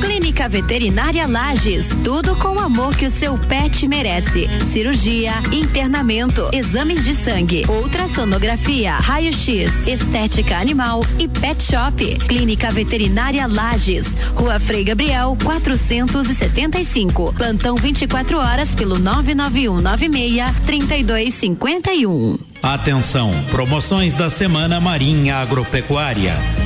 Clínica 0.00 0.48
Veterinária 0.48 1.26
Lages, 1.26 1.86
tudo 2.04 2.36
com 2.36 2.56
o 2.56 2.60
amor 2.60 2.94
que 2.96 3.06
o 3.06 3.10
seu 3.10 3.38
pet 3.38 3.86
merece. 3.88 4.48
Cirurgia, 4.66 5.32
internamento, 5.52 6.48
exames 6.52 7.04
de 7.04 7.14
sangue, 7.14 7.64
ultrassonografia, 7.68 8.92
raio-x, 8.94 9.86
estética 9.86 10.56
animal 10.56 11.04
e 11.18 11.26
pet 11.26 11.62
shop. 11.62 12.18
Clínica 12.26 12.70
Veterinária 12.70 13.46
Lages, 13.46 14.16
Rua 14.34 14.60
Frei 14.60 14.84
Gabriel, 14.84 15.36
475. 15.42 17.32
Plantão 17.34 17.76
24 17.76 18.38
horas 18.38 18.74
pelo 18.74 18.98
991 18.98 19.80
96 19.80 20.56
3251. 20.66 22.38
Atenção, 22.62 23.30
promoções 23.50 24.14
da 24.14 24.28
semana 24.28 24.80
Marinha 24.80 25.36
Agropecuária. 25.36 26.65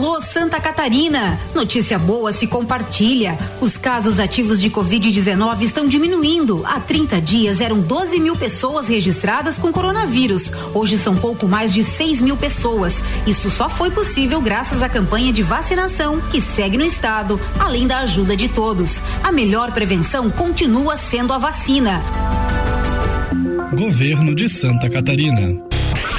Alô 0.00 0.18
Santa 0.18 0.58
Catarina! 0.58 1.38
Notícia 1.54 1.98
boa 1.98 2.32
se 2.32 2.46
compartilha. 2.46 3.38
Os 3.60 3.76
casos 3.76 4.18
ativos 4.18 4.58
de 4.58 4.70
Covid-19 4.70 5.60
estão 5.60 5.86
diminuindo. 5.86 6.62
Há 6.64 6.80
30 6.80 7.20
dias 7.20 7.60
eram 7.60 7.80
12 7.80 8.18
mil 8.18 8.34
pessoas 8.34 8.88
registradas 8.88 9.58
com 9.58 9.70
coronavírus. 9.70 10.50
Hoje 10.72 10.96
são 10.96 11.14
pouco 11.14 11.46
mais 11.46 11.70
de 11.74 11.84
6 11.84 12.22
mil 12.22 12.34
pessoas. 12.34 13.04
Isso 13.26 13.50
só 13.50 13.68
foi 13.68 13.90
possível 13.90 14.40
graças 14.40 14.82
à 14.82 14.88
campanha 14.88 15.34
de 15.34 15.42
vacinação 15.42 16.18
que 16.30 16.40
segue 16.40 16.78
no 16.78 16.84
estado, 16.86 17.38
além 17.58 17.86
da 17.86 17.98
ajuda 17.98 18.34
de 18.34 18.48
todos. 18.48 18.98
A 19.22 19.30
melhor 19.30 19.70
prevenção 19.70 20.30
continua 20.30 20.96
sendo 20.96 21.34
a 21.34 21.36
vacina. 21.36 22.00
Governo 23.74 24.34
de 24.34 24.48
Santa 24.48 24.88
Catarina. 24.88 25.69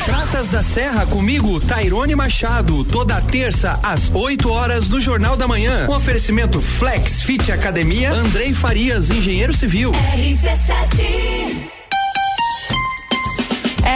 Praças 0.05 0.47
da 0.47 0.63
Serra 0.63 1.05
comigo, 1.05 1.59
Tairone 1.59 2.15
Machado, 2.15 2.83
toda 2.83 3.21
terça 3.21 3.79
às 3.83 4.09
8 4.13 4.49
horas 4.49 4.87
do 4.87 4.99
Jornal 4.99 5.37
da 5.37 5.47
Manhã. 5.47 5.87
Oferecimento 5.89 6.59
Flex 6.61 7.21
Fit 7.21 7.51
Academia, 7.51 8.11
Andrei 8.11 8.53
Farias, 8.53 9.09
engenheiro 9.09 9.53
civil. 9.53 9.91
RC7 9.91 11.80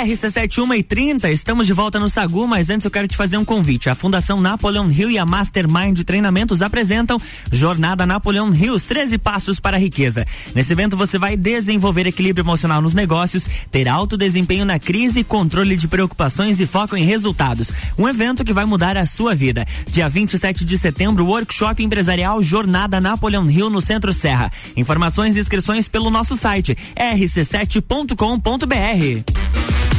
RC71 0.03 0.77
e 0.77 0.83
30, 0.83 1.31
estamos 1.31 1.65
de 1.65 1.71
volta 1.71 1.97
no 1.97 2.09
Sagu, 2.09 2.45
mas 2.45 2.69
antes 2.69 2.83
eu 2.83 2.91
quero 2.91 3.07
te 3.07 3.15
fazer 3.15 3.37
um 3.37 3.45
convite. 3.45 3.89
A 3.89 3.95
Fundação 3.95 4.41
Napoleon 4.41 4.91
Hill 4.91 5.09
e 5.09 5.17
a 5.17 5.25
Mastermind 5.25 6.03
Treinamentos 6.03 6.61
apresentam 6.61 7.17
Jornada 7.49 8.05
Napoleon 8.05 8.53
Hill, 8.53 8.77
13 8.77 9.17
passos 9.17 9.57
para 9.57 9.77
a 9.77 9.79
riqueza. 9.79 10.27
Nesse 10.53 10.73
evento 10.73 10.97
você 10.97 11.17
vai 11.17 11.37
desenvolver 11.37 12.05
equilíbrio 12.05 12.43
emocional 12.43 12.81
nos 12.81 12.93
negócios, 12.93 13.47
ter 13.71 13.87
alto 13.87 14.17
desempenho 14.17 14.65
na 14.65 14.77
crise, 14.77 15.23
controle 15.23 15.77
de 15.77 15.87
preocupações 15.87 16.59
e 16.59 16.67
foco 16.67 16.97
em 16.97 17.05
resultados. 17.05 17.71
Um 17.97 18.09
evento 18.09 18.43
que 18.43 18.51
vai 18.51 18.65
mudar 18.65 18.97
a 18.97 19.05
sua 19.05 19.33
vida. 19.33 19.65
Dia 19.89 20.09
27 20.09 20.65
de 20.65 20.77
setembro, 20.77 21.25
workshop 21.25 21.81
empresarial 21.81 22.43
Jornada 22.43 22.99
Napoleon 22.99 23.49
Hill 23.49 23.69
no 23.69 23.79
Centro 23.79 24.13
Serra. 24.13 24.51
Informações 24.75 25.37
e 25.37 25.39
inscrições 25.39 25.87
pelo 25.87 26.09
nosso 26.09 26.35
site 26.35 26.75
rc7.com.br. 26.97 29.94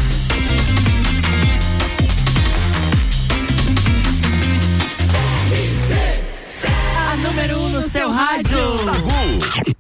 seu 7.97 8.11
rádio. 8.11 8.73
Sagu. 8.85 9.76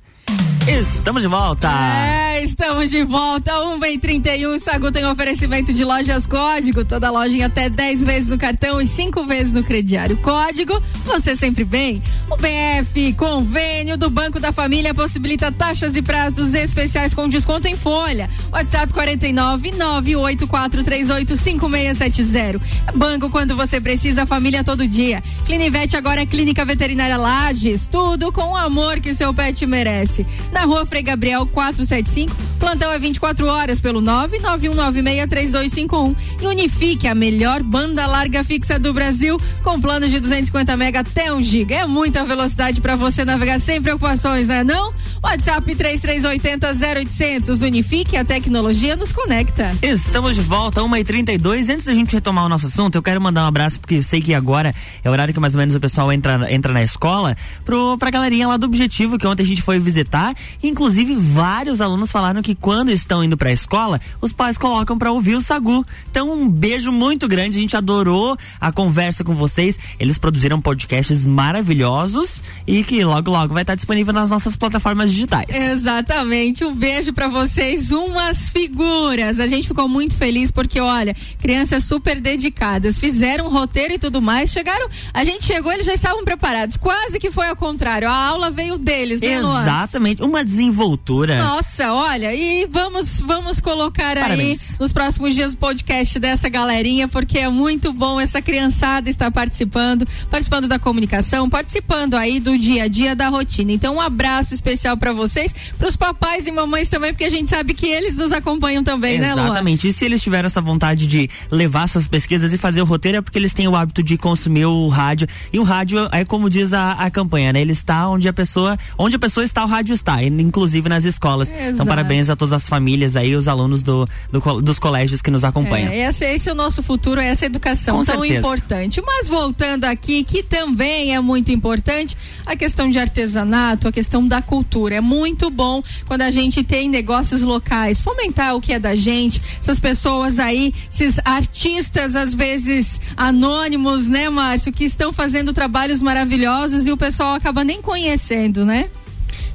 Estamos 0.68 1.22
de 1.22 1.28
volta. 1.28 1.70
É, 1.70 2.42
estamos 2.42 2.90
de 2.90 3.04
volta. 3.04 3.62
1 3.62 3.78
bem 3.78 4.00
31. 4.00 4.58
Sagu 4.58 4.90
tem 4.90 5.06
oferecimento 5.06 5.72
de 5.72 5.84
lojas 5.84 6.26
Código. 6.26 6.84
Toda 6.84 7.08
loja 7.08 7.36
em 7.36 7.44
até 7.44 7.68
10 7.68 8.02
vezes 8.02 8.28
no 8.28 8.36
cartão 8.36 8.82
e 8.82 8.86
5 8.88 9.24
vezes 9.26 9.52
no 9.52 9.62
crediário. 9.62 10.16
Código, 10.16 10.82
você 11.04 11.36
sempre 11.36 11.62
bem. 11.62 12.02
O 12.28 12.36
BF, 12.36 13.12
convênio 13.12 13.96
do 13.96 14.10
Banco 14.10 14.40
da 14.40 14.50
Família, 14.50 14.92
possibilita 14.92 15.52
taxas 15.52 15.94
e 15.94 16.02
prazos 16.02 16.52
especiais 16.52 17.14
com 17.14 17.28
desconto 17.28 17.68
em 17.68 17.76
folha. 17.76 18.28
WhatsApp 18.50 18.92
49 18.92 19.70
98438 19.70 21.36
5670. 21.36 22.60
Banco 22.92 23.30
quando 23.30 23.54
você 23.54 23.80
precisa, 23.80 24.26
família 24.26 24.64
todo 24.64 24.88
dia. 24.88 25.22
Clinivete 25.44 25.96
agora 25.96 26.22
é 26.22 26.26
Clínica 26.26 26.64
Veterinária 26.64 27.16
Lages. 27.16 27.86
Tudo 27.86 28.32
com 28.32 28.48
o 28.48 28.56
amor 28.56 28.98
que 28.98 29.14
seu 29.14 29.32
pet 29.32 29.64
merece 29.64 30.26
na 30.56 30.64
rua 30.64 30.86
Frei 30.86 31.02
Gabriel 31.02 31.46
475. 31.46 32.34
Plantão 32.58 32.90
é 32.90 32.98
24 32.98 33.46
horas 33.46 33.78
pelo 33.78 34.00
991963251. 34.00 36.16
E 36.40 36.46
Unifique, 36.46 37.06
a 37.06 37.14
melhor 37.14 37.62
banda 37.62 38.06
larga 38.06 38.42
fixa 38.42 38.78
do 38.78 38.94
Brasil, 38.94 39.38
com 39.62 39.78
plano 39.78 40.08
de 40.08 40.18
250 40.18 40.74
mega 40.78 41.00
até 41.00 41.30
1 41.30 41.42
giga. 41.42 41.74
É 41.74 41.84
muita 41.86 42.24
velocidade 42.24 42.80
para 42.80 42.96
você 42.96 43.22
navegar 43.22 43.60
sem 43.60 43.82
preocupações, 43.82 44.48
né? 44.48 44.64
Não? 44.64 44.94
WhatsApp 45.22 45.74
3380 45.74 46.72
0800. 46.72 47.60
Unifique, 47.60 48.16
a 48.16 48.24
tecnologia 48.24 48.96
nos 48.96 49.12
conecta. 49.12 49.76
Estamos 49.82 50.34
de 50.34 50.40
volta, 50.40 50.80
1h32. 50.80 51.68
Antes 51.68 51.84
da 51.84 51.92
gente 51.92 52.14
retomar 52.14 52.46
o 52.46 52.48
nosso 52.48 52.64
assunto, 52.66 52.94
eu 52.94 53.02
quero 53.02 53.20
mandar 53.20 53.44
um 53.44 53.46
abraço, 53.46 53.78
porque 53.78 54.02
sei 54.02 54.22
que 54.22 54.32
agora 54.32 54.74
é 55.04 55.10
o 55.10 55.12
horário 55.12 55.34
que 55.34 55.40
mais 55.40 55.54
ou 55.54 55.58
menos 55.58 55.74
o 55.74 55.80
pessoal 55.80 56.10
entra, 56.10 56.50
entra 56.50 56.72
na 56.72 56.82
escola, 56.82 57.36
pro, 57.64 57.98
pra 57.98 58.10
galerinha 58.10 58.48
lá 58.48 58.56
do 58.56 58.64
Objetivo, 58.64 59.18
que 59.18 59.26
ontem 59.26 59.42
a 59.42 59.46
gente 59.46 59.60
foi 59.60 59.78
visitar 59.78 60.34
Inclusive, 60.62 61.14
vários 61.14 61.80
alunos 61.80 62.10
falaram 62.10 62.42
que 62.42 62.54
quando 62.54 62.90
estão 62.90 63.22
indo 63.22 63.36
para 63.36 63.50
a 63.50 63.52
escola, 63.52 64.00
os 64.20 64.32
pais 64.32 64.58
colocam 64.58 64.98
para 64.98 65.12
ouvir 65.12 65.34
o 65.34 65.42
Sagu. 65.42 65.84
Então, 66.10 66.32
um 66.32 66.48
beijo 66.48 66.90
muito 66.90 67.28
grande. 67.28 67.58
A 67.58 67.60
gente 67.60 67.76
adorou 67.76 68.36
a 68.60 68.72
conversa 68.72 69.24
com 69.24 69.34
vocês. 69.34 69.78
Eles 69.98 70.18
produziram 70.18 70.60
podcasts 70.60 71.24
maravilhosos 71.24 72.42
e 72.66 72.82
que 72.82 73.04
logo, 73.04 73.30
logo 73.30 73.54
vai 73.54 73.62
estar 73.62 73.74
disponível 73.74 74.12
nas 74.12 74.30
nossas 74.30 74.56
plataformas 74.56 75.10
digitais. 75.10 75.54
Exatamente. 75.54 76.64
Um 76.64 76.74
beijo 76.74 77.12
para 77.12 77.28
vocês, 77.28 77.90
umas 77.90 78.48
figuras. 78.50 79.38
A 79.38 79.46
gente 79.46 79.68
ficou 79.68 79.88
muito 79.88 80.16
feliz 80.16 80.50
porque, 80.50 80.80
olha, 80.80 81.14
crianças 81.38 81.84
super 81.84 82.20
dedicadas, 82.20 82.98
fizeram 82.98 83.46
um 83.46 83.50
roteiro 83.50 83.94
e 83.94 83.98
tudo 83.98 84.20
mais. 84.20 84.50
Chegaram, 84.50 84.88
a 85.12 85.24
gente 85.24 85.44
chegou, 85.44 85.72
eles 85.72 85.86
já 85.86 85.94
estavam 85.94 86.24
preparados. 86.24 86.76
Quase 86.76 87.18
que 87.18 87.30
foi 87.30 87.48
ao 87.48 87.56
contrário. 87.56 88.08
A 88.08 88.14
aula 88.14 88.50
veio 88.50 88.78
deles, 88.78 89.20
né, 89.20 89.34
Exatamente. 89.34 90.22
Uma 90.22 90.35
desenvoltura. 90.44 91.38
Nossa, 91.42 91.92
olha, 91.92 92.34
e 92.34 92.66
vamos 92.66 93.20
vamos 93.20 93.60
colocar 93.60 94.16
Parabéns. 94.16 94.72
aí 94.72 94.76
nos 94.80 94.92
próximos 94.92 95.34
dias 95.34 95.54
o 95.54 95.56
podcast 95.56 96.18
dessa 96.18 96.48
galerinha, 96.48 97.08
porque 97.08 97.38
é 97.38 97.48
muito 97.48 97.92
bom 97.92 98.20
essa 98.20 98.40
criançada 98.42 99.10
estar 99.10 99.30
participando, 99.30 100.06
participando 100.30 100.68
da 100.68 100.78
comunicação, 100.78 101.48
participando 101.48 102.14
aí 102.14 102.40
do 102.40 102.56
dia 102.58 102.84
a 102.84 102.88
dia 102.88 103.14
da 103.14 103.28
rotina. 103.28 103.72
Então, 103.72 103.96
um 103.96 104.00
abraço 104.00 104.54
especial 104.54 104.96
para 104.96 105.12
vocês, 105.12 105.54
para 105.78 105.88
os 105.88 105.96
papais 105.96 106.46
e 106.46 106.52
mamães 106.52 106.88
também, 106.88 107.12
porque 107.12 107.24
a 107.24 107.30
gente 107.30 107.50
sabe 107.50 107.74
que 107.74 107.86
eles 107.86 108.16
nos 108.16 108.32
acompanham 108.32 108.82
também, 108.82 109.14
Exatamente. 109.14 109.36
né, 109.36 109.42
Luan? 109.42 109.50
Exatamente. 109.50 109.88
E 109.88 109.92
se 109.92 110.04
eles 110.04 110.22
tiveram 110.22 110.46
essa 110.46 110.60
vontade 110.60 111.06
de 111.06 111.28
levar 111.50 111.88
suas 111.88 112.08
pesquisas 112.08 112.52
e 112.52 112.58
fazer 112.58 112.82
o 112.82 112.84
roteiro, 112.84 113.18
é 113.18 113.20
porque 113.20 113.38
eles 113.38 113.54
têm 113.54 113.68
o 113.68 113.76
hábito 113.76 114.02
de 114.02 114.16
consumir 114.16 114.66
o 114.66 114.88
rádio. 114.88 115.28
E 115.52 115.58
o 115.58 115.62
rádio 115.62 116.08
é 116.12 116.24
como 116.24 116.50
diz 116.50 116.72
a, 116.72 116.92
a 116.92 117.10
campanha, 117.10 117.52
né? 117.52 117.60
Ele 117.60 117.72
está 117.72 118.08
onde 118.08 118.28
a 118.28 118.32
pessoa, 118.32 118.76
onde 118.98 119.16
a 119.16 119.18
pessoa 119.18 119.44
está, 119.44 119.64
o 119.64 119.68
rádio 119.68 119.94
está 119.94 120.22
inclusive 120.26 120.88
nas 120.88 121.04
escolas. 121.04 121.48
Então, 121.48 121.60
Exato. 121.60 121.74
Então, 121.74 121.86
parabéns 121.86 122.30
a 122.30 122.36
todas 122.36 122.52
as 122.52 122.68
famílias 122.68 123.16
aí, 123.16 123.34
os 123.34 123.48
alunos 123.48 123.82
do, 123.82 124.06
do 124.30 124.40
dos 124.60 124.78
colégios 124.78 125.20
que 125.20 125.30
nos 125.30 125.44
acompanham. 125.44 125.90
É, 125.90 126.08
esse, 126.08 126.24
esse 126.24 126.48
é 126.48 126.52
o 126.52 126.54
nosso 126.54 126.82
futuro, 126.82 127.20
essa 127.20 127.46
educação 127.46 127.98
Com 127.98 128.04
tão 128.04 128.20
certeza. 128.20 128.38
importante. 128.38 129.02
Mas 129.04 129.28
voltando 129.28 129.84
aqui, 129.84 130.24
que 130.24 130.42
também 130.42 131.14
é 131.14 131.20
muito 131.20 131.50
importante, 131.50 132.16
a 132.44 132.56
questão 132.56 132.90
de 132.90 132.98
artesanato, 132.98 133.88
a 133.88 133.92
questão 133.92 134.26
da 134.26 134.40
cultura. 134.40 134.96
É 134.96 135.00
muito 135.00 135.50
bom 135.50 135.82
quando 136.06 136.22
a 136.22 136.30
gente 136.30 136.62
tem 136.62 136.88
negócios 136.88 137.42
locais, 137.42 138.00
fomentar 138.00 138.54
o 138.54 138.60
que 138.60 138.72
é 138.72 138.78
da 138.78 138.94
gente, 138.94 139.40
essas 139.60 139.80
pessoas 139.80 140.38
aí, 140.38 140.72
esses 140.90 141.18
artistas, 141.24 142.16
às 142.16 142.34
vezes 142.34 143.00
anônimos, 143.16 144.08
né, 144.08 144.28
Márcio, 144.28 144.72
que 144.72 144.84
estão 144.84 145.12
fazendo 145.12 145.52
trabalhos 145.52 146.00
maravilhosos 146.00 146.86
e 146.86 146.92
o 146.92 146.96
pessoal 146.96 147.34
acaba 147.34 147.64
nem 147.64 147.80
conhecendo, 147.80 148.64
né? 148.64 148.88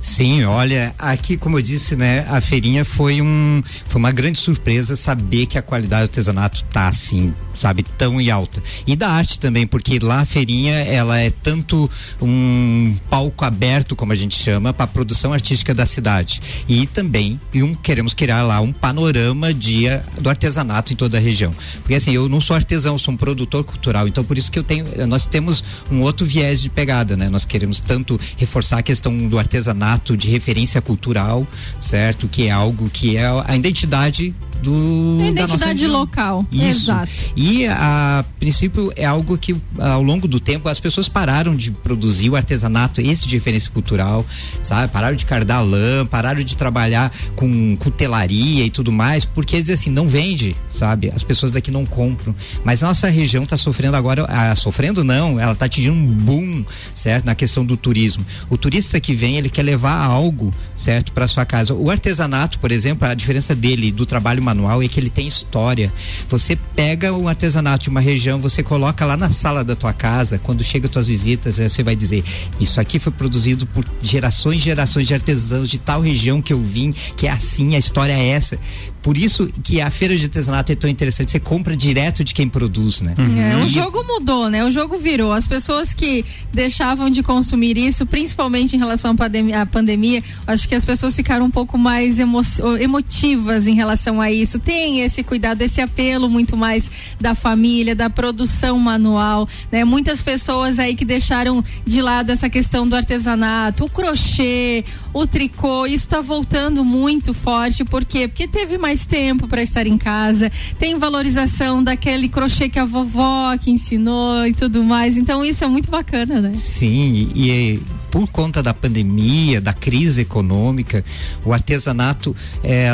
Sim, 0.01 0.43
olha, 0.45 0.95
aqui 0.97 1.37
como 1.37 1.59
eu 1.59 1.61
disse, 1.61 1.95
né, 1.95 2.25
a 2.27 2.41
feirinha 2.41 2.83
foi 2.83 3.21
um 3.21 3.61
foi 3.85 3.99
uma 3.99 4.11
grande 4.11 4.39
surpresa 4.39 4.95
saber 4.95 5.45
que 5.45 5.59
a 5.59 5.61
qualidade 5.61 6.01
do 6.01 6.09
artesanato 6.09 6.63
tá 6.65 6.87
assim, 6.87 7.31
sabe, 7.53 7.83
tão 7.83 8.19
e 8.19 8.31
alta. 8.31 8.63
E 8.87 8.95
da 8.95 9.09
arte 9.09 9.39
também, 9.39 9.67
porque 9.67 9.99
lá 9.99 10.21
a 10.21 10.25
feirinha, 10.25 10.73
ela 10.73 11.19
é 11.19 11.29
tanto 11.29 11.89
um 12.19 12.95
palco 13.11 13.45
aberto, 13.45 13.95
como 13.95 14.11
a 14.11 14.15
gente 14.15 14.35
chama, 14.35 14.73
para 14.73 14.85
a 14.85 14.87
produção 14.87 15.33
artística 15.33 15.73
da 15.73 15.85
cidade. 15.85 16.41
E 16.67 16.87
também 16.87 17.39
e 17.53 17.61
um, 17.61 17.75
queremos 17.75 18.15
criar 18.15 18.41
lá 18.41 18.59
um 18.59 18.71
panorama 18.71 19.53
dia 19.53 20.03
do 20.19 20.29
artesanato 20.29 20.93
em 20.93 20.95
toda 20.95 21.17
a 21.17 21.21
região. 21.21 21.53
Porque 21.81 21.93
assim, 21.93 22.11
eu 22.11 22.27
não 22.27 22.41
sou 22.41 22.55
artesão, 22.55 22.97
sou 22.97 23.13
um 23.13 23.17
produtor 23.17 23.63
cultural, 23.63 24.07
então 24.07 24.23
por 24.23 24.37
isso 24.37 24.51
que 24.51 24.57
eu 24.57 24.63
tenho, 24.63 24.85
nós 25.07 25.27
temos 25.27 25.63
um 25.91 26.01
outro 26.01 26.25
viés 26.25 26.59
de 26.59 26.69
pegada, 26.71 27.15
né? 27.15 27.29
Nós 27.29 27.45
queremos 27.45 27.79
tanto 27.79 28.19
reforçar 28.35 28.79
a 28.79 28.83
questão 28.83 29.15
do 29.27 29.37
artesanato 29.37 29.90
formato 29.91 30.15
de 30.15 30.30
referência 30.30 30.82
cultural, 30.82 31.45
certo? 31.80 32.27
Que 32.27 32.47
é 32.47 32.51
algo 32.51 32.89
que 32.89 33.17
é 33.17 33.25
a 33.45 33.56
identidade 33.56 34.34
do 34.62 35.19
a 35.21 35.28
identidade 35.28 35.88
local. 35.88 36.45
Isso. 36.52 36.91
Exato. 36.91 37.12
E 37.36 37.67
a, 37.67 38.24
princípio 38.39 38.91
é 38.95 39.06
algo 39.06 39.38
que 39.38 39.56
ao 39.78 40.02
longo 40.02 40.28
do 40.28 40.39
tempo 40.39 40.67
as 40.67 40.80
pessoas 40.80 41.08
pararam 41.08 41.56
de 41.56 41.69
produzir 41.69 42.30
o 42.30 42.36
artesanato, 42.36 43.00
esse 43.00 43.28
de 43.28 43.36
referência 43.36 43.71
cultural, 43.71 44.26
sabe? 44.63 44.91
Pararam 44.91 45.15
de 45.15 45.26
cardar 45.26 45.63
lã, 45.63 46.06
pararam 46.06 46.43
de 46.43 46.58
trabalhar 46.58 47.12
com 47.36 47.76
cutelaria 47.78 48.65
e 48.65 48.69
tudo 48.69 48.91
mais, 48.91 49.26
porque 49.26 49.58
eles 49.58 49.69
assim, 49.69 49.91
não 49.91 50.08
vende, 50.08 50.56
sabe? 50.69 51.12
As 51.13 51.24
pessoas 51.24 51.52
daqui 51.52 51.69
não 51.69 51.86
compram. 51.86 52.36
Mas 52.63 52.82
nossa 52.82 53.10
região 53.10 53.43
está 53.43 53.56
sofrendo 53.56 53.95
agora, 53.95 54.26
ah, 54.28 54.56
sofrendo 54.56 55.04
não, 55.04 55.39
ela 55.39 55.54
está 55.54 55.65
atingindo 55.65 55.95
um 55.95 56.08
boom, 56.08 56.65
certo? 56.95 57.26
Na 57.26 57.36
questão 57.36 57.63
do 57.63 57.78
turismo. 57.78 58.26
O 58.50 58.58
turista 58.58 59.00
que 59.00 59.13
vem, 59.13 59.38
ele 59.38 59.50
quer 59.50 59.63
levar 59.63 60.04
algo, 60.04 60.54
certo, 60.76 61.12
para 61.12 61.28
sua 61.28 61.45
casa. 61.45 61.74
O 61.74 61.89
artesanato, 61.89 62.60
por 62.60 62.71
exemplo, 62.71 63.08
a 63.08 63.13
diferença 63.13 63.56
dele 63.56 63.91
do 63.91 64.06
trabalho 64.06 64.41
manual 64.53 64.83
é 64.83 64.87
que 64.87 64.99
ele 64.99 65.09
tem 65.09 65.27
história. 65.27 65.91
Você 66.27 66.57
pega 66.75 67.13
o 67.13 67.27
artesanato 67.27 67.85
de 67.85 67.89
uma 67.89 67.99
região, 67.99 68.39
você 68.39 68.61
coloca 68.61 69.05
lá 69.05 69.15
na 69.15 69.29
sala 69.29 69.63
da 69.63 69.75
tua 69.75 69.93
casa, 69.93 70.37
quando 70.37 70.63
chega 70.63 70.89
tuas 70.89 71.07
visitas, 71.07 71.57
você 71.57 71.83
vai 71.83 71.95
dizer: 71.95 72.23
Isso 72.59 72.79
aqui 72.79 72.99
foi 72.99 73.11
produzido 73.11 73.65
por 73.65 73.85
gerações 74.01 74.61
e 74.61 74.65
gerações 74.65 75.07
de 75.07 75.13
artesãos 75.13 75.69
de 75.69 75.77
tal 75.77 76.01
região 76.01 76.41
que 76.41 76.53
eu 76.53 76.61
vim, 76.61 76.93
que 77.15 77.27
é 77.27 77.31
assim, 77.31 77.75
a 77.75 77.79
história 77.79 78.13
é 78.13 78.27
essa. 78.29 78.59
Por 79.01 79.17
isso 79.17 79.49
que 79.63 79.81
a 79.81 79.89
feira 79.89 80.15
de 80.15 80.25
artesanato 80.25 80.71
é 80.71 80.75
tão 80.75 80.89
interessante, 80.89 81.31
você 81.31 81.39
compra 81.39 81.75
direto 81.75 82.23
de 82.23 82.33
quem 82.33 82.47
produz, 82.47 83.01
né? 83.01 83.15
É, 83.17 83.57
o 83.63 83.67
jogo 83.67 84.03
mudou, 84.03 84.49
né? 84.49 84.63
O 84.63 84.71
jogo 84.71 84.97
virou. 84.97 85.31
As 85.31 85.47
pessoas 85.47 85.93
que 85.93 86.23
deixavam 86.53 87.09
de 87.09 87.23
consumir 87.23 87.77
isso, 87.77 88.05
principalmente 88.05 88.75
em 88.75 88.79
relação 88.79 89.11
à 89.11 89.15
pandemia, 89.15 89.61
à 89.61 89.65
pandemia 89.65 90.23
acho 90.45 90.67
que 90.67 90.75
as 90.75 90.85
pessoas 90.85 91.15
ficaram 91.15 91.45
um 91.45 91.49
pouco 91.49 91.77
mais 91.77 92.19
emo 92.19 92.41
emotivas 92.79 93.65
em 93.65 93.73
relação 93.73 94.21
a 94.21 94.31
isso. 94.31 94.59
Tem 94.59 95.01
esse 95.01 95.23
cuidado, 95.23 95.61
esse 95.61 95.81
apelo 95.81 96.29
muito 96.29 96.55
mais 96.55 96.89
da 97.19 97.33
família, 97.33 97.95
da 97.95 98.09
produção 98.09 98.77
manual, 98.77 99.47
né? 99.71 99.83
Muitas 99.83 100.21
pessoas 100.21 100.77
aí 100.77 100.95
que 100.95 101.05
deixaram 101.05 101.63
de 101.85 102.01
lado 102.01 102.31
essa 102.31 102.49
questão 102.49 102.87
do 102.87 102.95
artesanato, 102.95 103.85
o 103.85 103.89
crochê, 103.89 104.85
o 105.13 105.25
tricô, 105.25 105.85
isso 105.85 106.05
está 106.05 106.21
voltando 106.21 106.83
muito 106.83 107.33
forte, 107.33 107.83
por 107.83 108.05
quê? 108.05 108.27
Porque 108.27 108.47
teve 108.47 108.77
mais 108.77 108.90
tempo 108.99 109.47
para 109.47 109.62
estar 109.62 109.88
em 109.88 109.97
casa, 109.97 110.51
tem 110.77 110.99
valorização 110.99 111.84
daquele 111.84 112.27
crochê 112.27 112.67
que 112.67 112.77
a 112.77 112.86
vovó 112.86 113.58
que 113.58 113.71
ensinou 113.71 114.45
e 114.45 114.54
tudo 114.54 114.84
mais. 114.84 115.17
Então 115.17 115.43
isso 115.43 115.63
é 115.63 115.67
muito 115.67 115.89
bacana, 115.89 116.41
né? 116.41 116.51
Sim, 116.56 117.30
e, 117.34 117.49
e 117.49 117.82
por 118.12 118.27
conta 118.27 118.62
da 118.62 118.73
pandemia, 118.73 119.62
da 119.62 119.73
crise 119.73 120.21
econômica, 120.21 121.04
o 121.45 121.54
artesanato 121.54 122.36
é, 122.63 122.89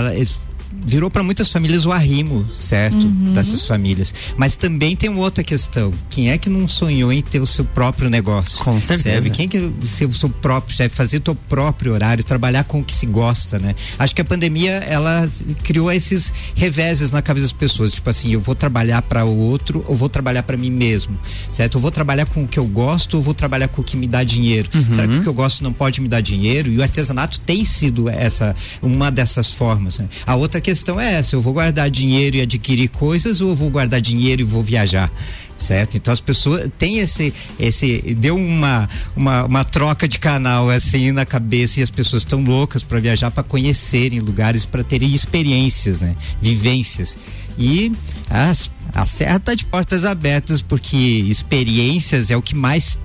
virou 0.88 1.12
para 1.12 1.22
muitas 1.22 1.52
famílias 1.52 1.86
o 1.86 1.92
arrimo, 1.92 2.50
certo? 2.58 3.06
Uhum. 3.06 3.34
Dessas 3.34 3.68
famílias. 3.68 4.14
Mas 4.38 4.56
também 4.56 4.96
tem 4.96 5.10
uma 5.10 5.20
outra 5.20 5.44
questão. 5.44 5.94
Quem 6.10 6.32
é 6.32 6.38
que 6.38 6.50
não 6.50 6.66
sonhou 6.66 7.12
em 7.12 7.22
ter 7.22 7.42
o 7.42 7.46
seu 7.46 7.66
próprio 7.66 8.10
negócio? 8.10 8.64
Com 8.64 8.80
certeza. 8.80 9.30
Quem 9.30 9.46
é 9.46 9.50
que 9.50 9.74
ser 9.86 10.06
o 10.06 10.14
seu 10.14 10.30
próprio 10.30 10.74
chefe, 10.74 10.96
fazer 10.96 11.18
o 11.18 11.22
seu 11.26 11.36
próprio 11.36 11.94
horário, 11.94 12.24
trabalhar 12.24 12.64
com 12.64 12.80
o 12.80 12.84
que 12.84 12.94
se 12.94 13.06
gosta, 13.06 13.60
né? 13.60 13.76
Acho 14.00 14.16
que 14.16 14.22
a 14.22 14.26
pandemia 14.26 14.72
ela 14.88 15.30
criou 15.62 15.92
esses 15.92 16.32
reveses 16.56 17.12
na 17.12 17.22
cabeça 17.22 17.44
das 17.44 17.52
pessoas, 17.52 17.92
tipo 17.92 18.10
assim, 18.10 18.32
eu 18.32 18.40
vou 18.40 18.56
trabalhar 18.56 19.02
para 19.02 19.26
o 19.26 19.38
outro, 19.38 19.84
ou 19.90 19.96
vou 19.96 20.08
trabalhar 20.08 20.44
para 20.44 20.56
mim 20.56 20.72
mesmo, 20.72 21.20
certo? 21.52 21.76
Eu 21.76 21.82
vou 21.82 21.92
trabalhar 21.92 22.26
com 22.28 22.46
o 22.46 22.48
que 22.48 22.58
eu 22.58 22.66
gosto, 22.66 23.18
ou 23.18 23.22
vou 23.22 23.34
trabalhar 23.34 23.68
com 23.68 23.82
o 23.82 23.84
que 23.84 23.98
me 23.98 24.08
dá 24.08 24.24
dinheiro. 24.24 24.70
Uhum. 24.74 24.86
Será 24.90 25.06
que 25.06 25.18
o 25.18 25.22
que 25.22 25.28
eu 25.28 25.34
gosto 25.34 25.66
não 25.66 25.74
pode 25.74 26.00
me 26.00 26.08
dar 26.08 26.22
dinheiro? 26.22 26.72
E 26.72 26.78
o 26.78 26.82
artesanato 26.82 27.42
tem 27.42 27.66
sido 27.66 28.08
essa 28.08 28.56
uma 28.82 29.12
dessas 29.12 29.52
formas. 29.52 30.00
Né? 30.00 30.08
A 30.26 30.36
outra 30.36 30.62
questão 30.62 30.77
é 31.00 31.14
essa: 31.16 31.36
eu 31.36 31.42
vou 31.42 31.54
guardar 31.54 31.90
dinheiro 31.90 32.38
e 32.38 32.42
adquirir 32.42 32.90
coisas 32.90 33.42
ou 33.42 33.50
eu 33.50 33.56
vou 33.56 33.70
guardar 33.70 34.02
dinheiro 34.02 34.42
e 34.42 34.46
vou 34.46 34.64
viajar? 34.64 35.12
Certo? 35.58 35.98
Então 35.98 36.14
as 36.14 36.22
pessoas 36.22 36.70
têm 36.78 37.00
esse, 37.00 37.34
esse 37.60 38.16
deu 38.16 38.36
uma, 38.36 38.90
uma, 39.16 39.46
uma 39.46 39.64
troca 39.64 40.08
de 40.08 40.20
canal 40.20 40.70
assim 40.70 41.12
na 41.12 41.26
cabeça 41.26 41.80
e 41.80 41.84
as 41.84 41.90
pessoas 41.90 42.24
estão 42.24 42.44
loucas 42.44 42.84
para 42.84 43.00
viajar 43.00 43.32
para 43.32 43.44
conhecerem 43.44 44.20
lugares, 44.20 44.66
para 44.66 44.84
terem 44.84 45.14
experiências, 45.14 46.00
né? 46.00 46.16
Vivências. 46.42 47.18
E 47.58 47.92
as, 48.30 48.70
a 48.94 49.06
Serra 49.06 49.38
está 49.38 49.56
de 49.56 49.66
portas 49.66 50.06
abertas 50.06 50.62
porque 50.62 50.96
experiências 50.98 52.30
é 52.30 52.38
o 52.38 52.42
que 52.42 52.56
mais 52.56 53.00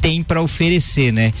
tem 0.00 0.20
para 0.20 0.42
oferecer, 0.42 1.12
né? 1.12 1.32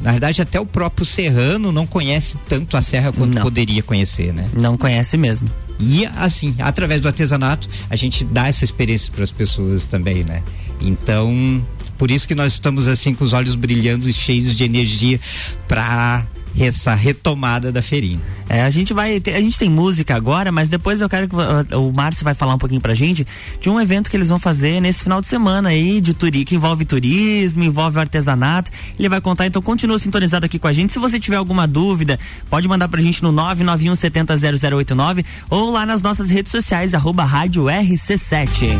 Na 0.00 0.12
verdade, 0.12 0.40
até 0.40 0.58
o 0.58 0.64
próprio 0.64 1.04
serrano 1.04 1.70
não 1.70 1.86
conhece 1.86 2.38
tanto 2.48 2.76
a 2.76 2.82
serra 2.82 3.12
quanto 3.12 3.34
não. 3.34 3.42
poderia 3.42 3.82
conhecer, 3.82 4.32
né? 4.32 4.48
Não 4.58 4.78
conhece 4.78 5.18
mesmo. 5.18 5.48
E 5.78 6.06
assim, 6.16 6.54
através 6.58 7.00
do 7.00 7.08
artesanato, 7.08 7.68
a 7.90 7.96
gente 7.96 8.24
dá 8.24 8.48
essa 8.48 8.64
experiência 8.64 9.12
para 9.12 9.24
as 9.24 9.30
pessoas 9.30 9.84
também, 9.84 10.24
né? 10.24 10.42
Então, 10.80 11.62
por 11.98 12.10
isso 12.10 12.26
que 12.26 12.34
nós 12.34 12.54
estamos 12.54 12.88
assim 12.88 13.14
com 13.14 13.24
os 13.24 13.32
olhos 13.32 13.54
brilhando 13.54 14.08
e 14.08 14.12
cheios 14.12 14.56
de 14.56 14.64
energia 14.64 15.20
para 15.68 16.26
essa 16.58 16.94
retomada 16.94 17.70
da 17.70 17.82
feirinha. 17.82 18.20
É, 18.48 18.62
a 18.62 18.70
gente 18.70 18.94
vai, 18.94 19.20
a 19.26 19.40
gente 19.40 19.58
tem 19.58 19.68
música 19.68 20.14
agora, 20.14 20.50
mas 20.52 20.68
depois 20.68 21.00
eu 21.00 21.08
quero 21.08 21.28
que 21.28 21.34
o 21.74 21.92
Márcio 21.92 22.24
vai 22.24 22.34
falar 22.34 22.54
um 22.54 22.58
pouquinho 22.58 22.80
pra 22.80 22.94
gente 22.94 23.26
de 23.60 23.68
um 23.68 23.80
evento 23.80 24.08
que 24.10 24.16
eles 24.16 24.28
vão 24.28 24.38
fazer 24.38 24.80
nesse 24.80 25.02
final 25.02 25.20
de 25.20 25.26
semana 25.26 25.70
aí, 25.70 26.00
de 26.00 26.14
turi, 26.14 26.44
que 26.44 26.54
envolve 26.54 26.84
turismo, 26.84 27.62
envolve 27.62 27.98
artesanato. 27.98 28.70
Ele 28.98 29.08
vai 29.08 29.20
contar, 29.20 29.46
então 29.46 29.60
continua 29.60 29.98
sintonizado 29.98 30.46
aqui 30.46 30.58
com 30.58 30.68
a 30.68 30.72
gente. 30.72 30.92
Se 30.92 30.98
você 30.98 31.18
tiver 31.18 31.36
alguma 31.36 31.66
dúvida, 31.66 32.18
pode 32.48 32.68
mandar 32.68 32.88
pra 32.88 33.00
gente 33.00 33.22
no 33.22 33.32
991 33.32 33.96
70 33.96 34.36
0089 34.36 35.24
ou 35.50 35.70
lá 35.70 35.84
nas 35.84 36.02
nossas 36.02 36.30
redes 36.30 36.52
sociais, 36.52 36.94
arroba 36.94 37.24
rádio 37.24 37.64
RC7. 37.64 38.76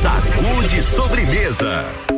Sacude 0.00 0.82
sobremesa. 0.82 2.17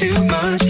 too 0.00 0.24
much. 0.24 0.69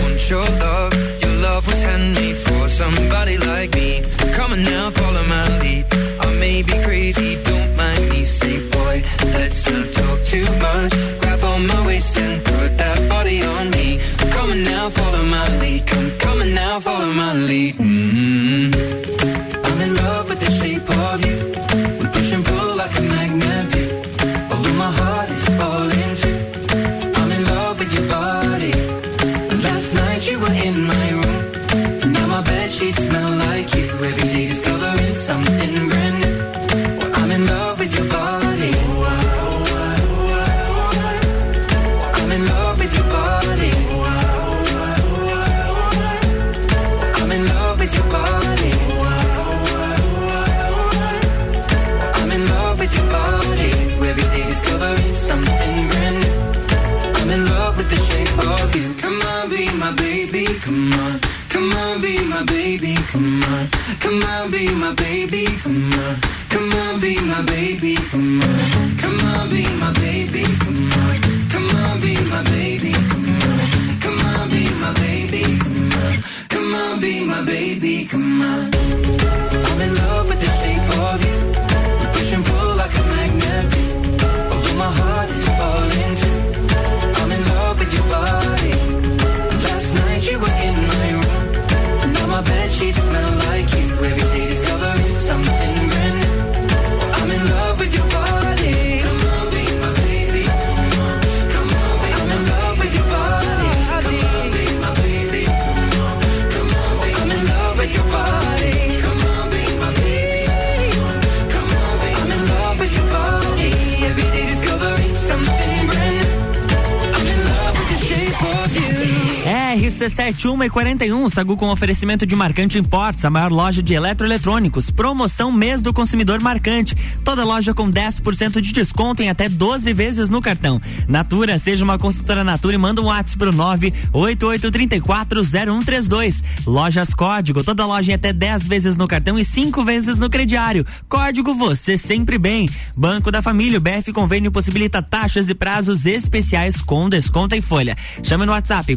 RC71 120.31 120.65
e 120.65 120.69
41, 120.69 121.29
Sagu 121.29 121.55
com 121.57 121.69
oferecimento 121.69 122.25
de 122.25 122.33
Marcante 122.35 122.79
Imports, 122.79 123.23
a 123.25 123.29
maior 123.29 123.51
loja 123.51 123.83
de 123.83 123.93
eletroeletrônicos. 123.93 124.89
Promoção 124.89 125.51
mês 125.51 125.81
do 125.81 125.91
consumidor 125.93 126.39
marcante. 126.41 126.95
Toda 127.23 127.43
loja 127.43 127.73
com 127.73 127.91
10% 127.91 128.61
de 128.61 128.71
desconto 128.71 129.21
em 129.21 129.27
até 129.29 129.49
12 129.49 129.91
vezes 129.93 130.29
no 130.29 130.39
cartão. 130.41 130.81
Natura, 131.07 131.59
seja 131.59 131.83
uma 131.83 131.97
consultora 131.97 132.43
Natura 132.43 132.75
e 132.75 132.77
manda 132.77 133.01
um 133.01 133.05
WhatsApp 133.05 133.37
pro 133.37 133.51
988340132. 133.53 136.43
Lojas 136.65 137.13
Código, 137.13 137.63
toda 137.63 137.85
loja 137.85 138.11
em 138.11 138.15
até 138.15 138.33
10 138.33 138.67
vezes 138.67 138.97
no 138.97 139.07
cartão 139.07 139.37
e 139.37 139.45
5 139.45 139.83
vezes 139.83 140.17
no 140.17 140.29
crediário. 140.29 140.85
Código 141.09 141.53
você 141.53 141.97
sempre 141.97 142.37
bem. 142.37 142.69
Banco 142.97 143.29
da 143.31 143.41
Família, 143.41 143.79
o 143.79 143.81
BF 143.81 144.13
Convênio 144.13 144.51
possibilita 144.51 145.01
taxas 145.01 145.49
e 145.49 145.55
prazos 145.55 146.05
especiais 146.05 146.77
com 146.77 147.09
desconto 147.09 147.55
em 147.55 147.61
folha. 147.61 147.97
Chame 148.23 148.45
no 148.45 148.53
WhatsApp 148.53 148.95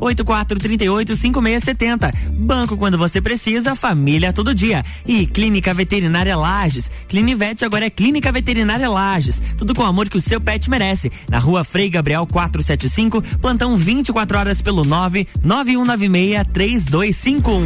499-8438-5670. 0.00 2.12
Banco 2.40 2.76
quando 2.76 2.98
você 2.98 3.20
precisa, 3.20 3.76
família 3.76 4.32
todo 4.32 4.54
dia. 4.54 4.82
E 5.06 5.26
Clínica 5.26 5.74
Veterinária 5.74 6.36
Lages. 6.36 6.88
Clinivete 7.08 7.64
agora 7.64 7.86
é 7.86 7.90
Clínica 7.90 8.30
Veterinária 8.32 8.88
Lages. 8.88 9.40
Tudo 9.56 9.74
com 9.74 9.82
o 9.82 9.86
amor 9.86 10.08
que 10.08 10.16
o 10.16 10.22
seu 10.22 10.40
pet 10.40 10.70
merece. 10.70 11.10
Na 11.28 11.38
rua 11.38 11.62
Frei 11.64 11.90
Gabriel 11.90 12.26
475, 12.26 13.22
plantão 13.38 13.76
24 13.76 14.38
horas 14.38 14.62
pelo 14.62 14.84
99196 14.84 16.44
3251. 16.52 17.60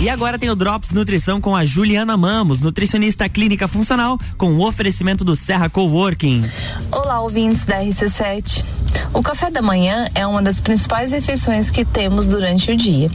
E 0.00 0.08
agora 0.10 0.38
tem 0.38 0.50
o 0.50 0.54
Drops 0.54 0.90
Nutrição 0.90 1.40
com 1.40 1.56
a 1.56 1.64
Juliana 1.64 2.14
Mamos, 2.14 2.60
nutricionista 2.60 3.26
clínica 3.26 3.66
funcional, 3.66 4.18
com 4.36 4.52
o 4.52 4.66
oferecimento 4.66 5.24
do 5.24 5.34
Serra 5.34 5.70
Coworking. 5.70 6.42
Olá, 6.92 7.20
ouvintes 7.20 7.64
da 7.64 7.80
RC7. 7.80 8.62
O 9.12 9.22
café 9.22 9.50
da 9.50 9.62
manhã 9.62 10.06
é 10.14 10.26
uma 10.26 10.42
das 10.42 10.60
principais 10.60 11.12
refeições 11.12 11.70
que 11.70 11.84
temos 11.84 12.26
durante 12.26 12.70
o 12.70 12.76
dia. 12.76 13.10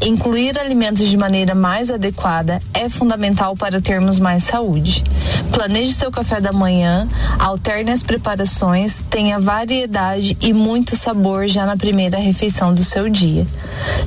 Incluir 0.00 0.58
alimentos 0.58 1.06
de 1.08 1.16
maneira 1.16 1.54
mais 1.54 1.90
adequada 1.90 2.58
é 2.72 2.88
fundamental 2.88 3.54
para 3.54 3.80
termos 3.80 4.18
mais 4.18 4.44
saúde. 4.44 5.04
Planeje 5.50 5.94
seu 5.94 6.10
café 6.10 6.40
da 6.40 6.52
manhã, 6.52 7.08
alterne 7.38 7.90
as 7.90 8.02
preparações, 8.02 9.02
tenha 9.10 9.38
variedade 9.38 10.36
e 10.40 10.52
muito 10.52 10.96
sabor 10.96 11.48
já 11.48 11.66
na 11.66 11.76
primeira 11.76 12.18
refeição 12.18 12.72
do 12.72 12.84
seu 12.84 13.08
dia. 13.08 13.46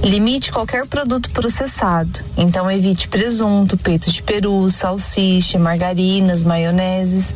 Limite 0.03 0.51
qualquer 0.51 0.85
produto 0.87 1.29
processado, 1.31 2.19
então 2.37 2.69
evite 2.69 3.07
presunto, 3.07 3.77
peito 3.77 4.11
de 4.11 4.21
peru, 4.21 4.69
salsicha, 4.69 5.59
margarinas, 5.59 6.43
maioneses. 6.43 7.35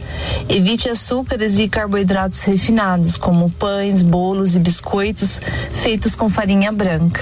Evite 0.50 0.89
açúcares 0.89 1.60
e 1.60 1.67
carboidratos 1.67 2.41
refinados, 2.43 3.17
como 3.17 3.50
pães, 3.77 4.01
bolos 4.01 4.55
e 4.55 4.59
biscoitos 4.59 5.39
feitos 5.83 6.15
com 6.15 6.31
farinha 6.31 6.71
branca. 6.71 7.21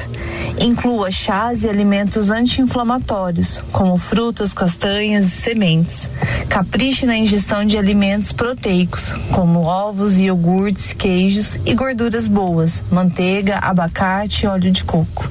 Inclua 0.57 1.11
chás 1.11 1.65
e 1.65 1.69
alimentos 1.69 2.31
anti-inflamatórios, 2.31 3.61
como 3.73 3.97
frutas, 3.97 4.53
castanhas 4.53 5.25
e 5.25 5.29
sementes. 5.29 6.09
Capriche 6.47 7.05
na 7.05 7.17
ingestão 7.17 7.65
de 7.65 7.77
alimentos 7.77 8.31
proteicos, 8.31 9.13
como 9.33 9.63
ovos, 9.63 10.17
iogurtes, 10.17 10.93
queijos 10.93 11.59
e 11.65 11.73
gorduras 11.73 12.27
boas, 12.29 12.83
manteiga, 12.89 13.59
abacate 13.61 14.45
e 14.45 14.47
óleo 14.47 14.71
de 14.71 14.85
coco. 14.85 15.29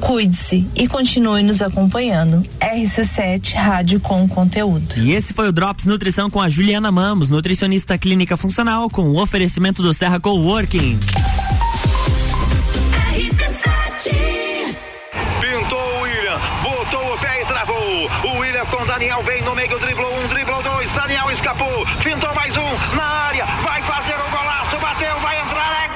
Cuide-se 0.00 0.68
e 0.76 0.86
continue 0.86 1.42
nos 1.42 1.60
acompanhando. 1.62 2.46
RC7 2.60 3.54
Rádio 3.54 3.98
com 3.98 4.28
conteúdo. 4.28 4.94
E 4.98 5.12
esse 5.12 5.34
foi 5.34 5.48
o 5.48 5.52
Drops 5.52 5.86
Nutrição 5.86 6.30
com 6.30 6.40
a 6.40 6.48
Juliana 6.48 6.92
Mamos, 6.92 7.28
nutricionista 7.28 7.98
clínica 7.98 8.36
funcional, 8.36 8.88
com 8.88 9.08
o 9.08 9.20
oferecimento 9.20 9.82
do 9.82 9.92
Serra 9.92 10.20
Coworking. 10.60 10.98
Pintou 15.40 15.78
o 15.78 16.02
William, 16.02 16.38
botou 16.62 17.14
o 17.14 17.18
pé 17.18 17.40
e 17.40 17.46
travou. 17.46 18.10
O 18.24 18.38
William 18.38 18.66
com 18.66 18.84
Daniel 18.84 19.22
vem 19.22 19.40
no 19.42 19.54
meio, 19.54 19.78
driblou 19.78 20.14
um, 20.22 20.26
driblou 20.28 20.62
dois. 20.62 20.92
Daniel 20.92 21.30
escapou, 21.30 21.86
pintou 22.02 22.34
mais 22.34 22.54
um 22.58 22.94
na 22.94 23.04
área, 23.04 23.46
vai 23.62 23.82
fazer 23.82 24.16
o 24.16 24.30
golaço, 24.30 24.76
bateu, 24.78 25.18
vai 25.20 25.40
entrar. 25.40 25.72
É... 25.84 25.90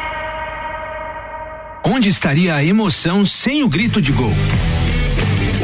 Onde 1.86 2.08
estaria 2.08 2.54
a 2.54 2.64
emoção 2.64 3.26
sem 3.26 3.62
o 3.62 3.68
grito 3.68 4.00
de 4.00 4.12
gol? 4.12 4.32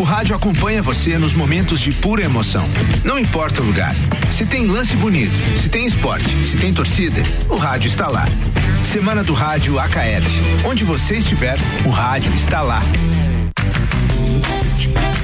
O 0.00 0.02
rádio 0.02 0.34
acompanha 0.34 0.80
você 0.80 1.18
nos 1.18 1.34
momentos 1.34 1.78
de 1.78 1.92
pura 1.92 2.24
emoção. 2.24 2.66
Não 3.04 3.18
importa 3.18 3.60
o 3.60 3.64
lugar. 3.66 3.94
Se 4.32 4.46
tem 4.46 4.66
lance 4.66 4.96
bonito, 4.96 5.34
se 5.54 5.68
tem 5.68 5.84
esporte, 5.84 6.42
se 6.42 6.56
tem 6.56 6.72
torcida, 6.72 7.22
o 7.50 7.56
rádio 7.56 7.88
está 7.88 8.08
lá. 8.08 8.24
Semana 8.82 9.22
do 9.22 9.34
Rádio 9.34 9.78
Acaete. 9.78 10.26
Onde 10.64 10.84
você 10.84 11.16
estiver, 11.16 11.58
o 11.84 11.90
rádio 11.90 12.32
está 12.34 12.62
lá. 12.62 12.80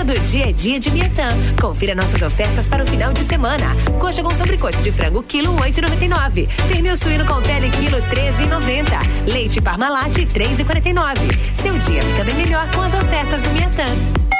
Todo 0.00 0.18
dia 0.20 0.48
é 0.48 0.52
dia 0.52 0.80
de 0.80 0.90
Miatã. 0.90 1.28
Confira 1.60 1.94
nossas 1.94 2.22
ofertas 2.22 2.66
para 2.66 2.82
o 2.82 2.86
final 2.86 3.12
de 3.12 3.22
semana. 3.22 3.76
Coxa 3.98 4.22
com 4.22 4.34
sobrecoxa 4.34 4.80
de 4.80 4.90
frango, 4.90 5.22
quilo 5.22 5.54
8,99. 5.56 6.48
Pernil 6.68 6.96
suíno 6.96 7.26
com 7.26 7.42
pele, 7.42 7.70
quilo 7.70 7.98
13,90. 7.98 9.30
Leite 9.30 9.60
Parmalat, 9.60 10.16
3,49. 10.16 11.18
Seu 11.52 11.78
dia 11.80 12.00
fica 12.02 12.24
bem 12.24 12.34
melhor 12.34 12.66
com 12.70 12.80
as 12.80 12.94
ofertas 12.94 13.42
do 13.42 13.50
Miatã. 13.50 14.39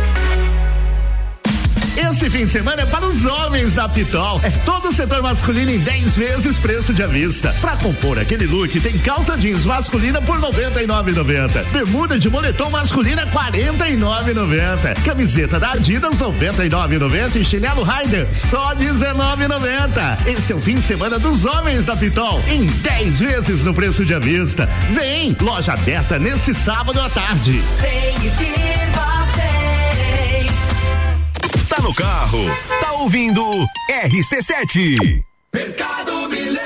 Esse 1.95 2.29
fim 2.29 2.45
de 2.45 2.51
semana 2.51 2.83
é 2.83 2.85
para 2.85 3.05
os 3.05 3.25
homens 3.25 3.75
da 3.75 3.87
Pitol. 3.89 4.39
É 4.43 4.49
todo 4.65 4.89
o 4.89 4.93
setor 4.93 5.21
masculino 5.21 5.71
em 5.71 5.79
10 5.79 6.15
vezes 6.15 6.57
preço 6.57 6.93
de 6.93 7.03
avista. 7.03 7.53
Para 7.59 7.75
compor 7.77 8.17
aquele 8.17 8.47
look, 8.47 8.79
tem 8.79 8.97
calça 8.99 9.37
jeans 9.37 9.65
masculina 9.65 10.21
por 10.21 10.39
99,90. 10.39 11.65
Bermuda 11.71 12.17
de 12.17 12.29
moletom 12.29 12.69
masculina 12.69 13.27
49,90. 13.27 15.03
Camiseta 15.03 15.59
da 15.59 15.71
Adidas 15.71 16.17
99,90 16.17 17.35
e 17.35 17.45
chinelo 17.45 17.83
Rider 17.83 18.25
só 18.33 18.73
19,90. 18.73 20.27
Esse 20.27 20.53
é 20.53 20.55
o 20.55 20.61
fim 20.61 20.75
de 20.75 20.83
semana 20.83 21.19
dos 21.19 21.45
homens 21.45 21.85
da 21.85 21.95
Pitol 21.95 22.41
em 22.47 22.65
10 22.67 23.19
vezes 23.19 23.63
no 23.63 23.73
preço 23.73 24.05
de 24.05 24.13
avista. 24.13 24.67
Vem, 24.91 25.35
loja 25.41 25.73
aberta 25.73 26.17
nesse 26.17 26.53
sábado 26.53 27.01
à 27.01 27.09
tarde. 27.09 27.61
Vem 27.81 28.15
e 28.25 28.29
viva, 28.29 29.10
Tá 31.71 31.81
no 31.81 31.93
carro, 31.93 32.37
tá 32.81 32.91
ouvindo 32.95 33.41
RC7. 33.89 35.23
Mercado 35.53 36.27
Milênio. 36.27 36.61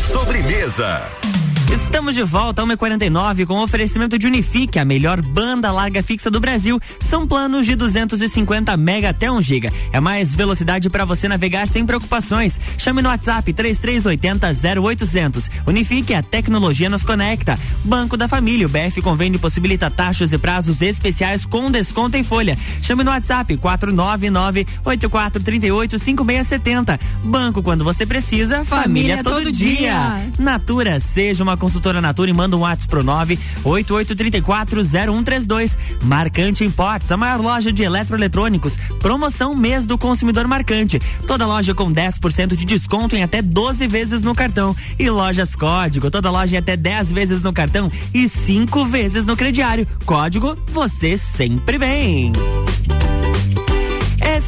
Sobremesa. 0.08 1.47
Estamos 1.70 2.16
de 2.16 2.24
volta, 2.24 2.64
1h49, 2.64 3.46
com 3.46 3.60
oferecimento 3.60 4.18
de 4.18 4.26
Unifique, 4.28 4.80
a 4.80 4.86
melhor 4.86 5.22
banda 5.22 5.72
larga 5.72 6.02
fixa 6.02 6.32
do 6.32 6.40
Brasil. 6.40 6.80
São 7.00 7.28
planos 7.28 7.66
de 7.66 7.76
250 7.76 8.78
mega 8.78 9.10
até 9.10 9.30
1 9.30 9.42
giga. 9.42 9.74
É 9.92 10.00
mais 10.00 10.34
velocidade 10.34 10.90
para 10.90 11.04
você 11.04 11.28
navegar 11.28 11.68
sem 11.68 11.86
preocupações. 11.86 12.60
Chame 12.78 13.02
no 13.02 13.10
WhatsApp 13.10 13.52
3380 13.52 14.48
0800. 14.82 15.50
Unifique, 15.66 16.14
a 16.14 16.24
tecnologia 16.24 16.90
nos 16.90 17.04
conecta. 17.04 17.60
Banco 17.84 18.16
da 18.16 18.28
Família, 18.28 18.68
o 18.68 18.70
BF 18.70 19.02
Convênio 19.02 19.40
possibilita 19.40 19.92
taxas 19.92 20.32
e 20.32 20.38
prazos 20.38 20.82
especiais 20.82 21.46
com 21.46 21.70
desconto 21.70 22.16
em 22.16 22.24
folha. 22.24 22.58
Chame 22.82 23.04
no 23.04 23.12
WhatsApp 23.12 23.58
499 23.58 24.66
8438 24.86 26.00
5670. 26.00 27.00
Banco 27.24 27.62
quando 27.62 27.84
você 27.84 28.06
precisa, 28.06 28.64
família, 28.64 29.18
Família 29.18 29.24
todo, 29.24 29.44
todo 29.44 29.52
dia. 29.52 29.76
dia. 29.78 30.32
Natura, 30.40 31.00
seja 31.02 31.44
uma 31.44 31.57
consultora 31.58 32.00
Natura 32.00 32.30
e 32.30 32.34
manda 32.34 32.56
um 32.56 32.62
WhatsApp 32.62 32.90
pro 32.90 33.04
988340132. 33.04 35.78
Marcante 36.04 36.64
Imports, 36.64 37.12
a 37.12 37.18
maior 37.18 37.42
loja 37.42 37.74
de 37.74 37.84
eletroeletrônicos. 37.84 38.78
Promoção 39.00 39.56
mês 39.56 39.86
do 39.86 39.98
consumidor 39.98 40.48
marcante. 40.48 41.00
Toda 41.26 41.46
loja 41.46 41.74
com 41.74 41.92
10% 41.92 42.56
de 42.56 42.66
desconto 42.66 43.16
em 43.16 43.24
até 43.24 43.42
12 43.42 43.88
vezes 43.88 44.22
no 44.24 44.36
cartão. 44.36 44.76
E 44.98 45.10
lojas 45.10 45.54
código, 45.56 46.12
toda 46.12 46.32
loja 46.32 46.56
em 46.56 46.60
até 46.60 46.78
10 46.78 47.12
vezes 47.12 47.42
no 47.42 47.52
cartão 47.52 47.92
e 48.14 48.30
5 48.30 48.86
vezes 48.86 49.26
no 49.26 49.36
crediário. 49.36 49.86
Código 50.06 50.58
você 50.68 51.18
sempre 51.18 51.78
bem. 51.78 52.32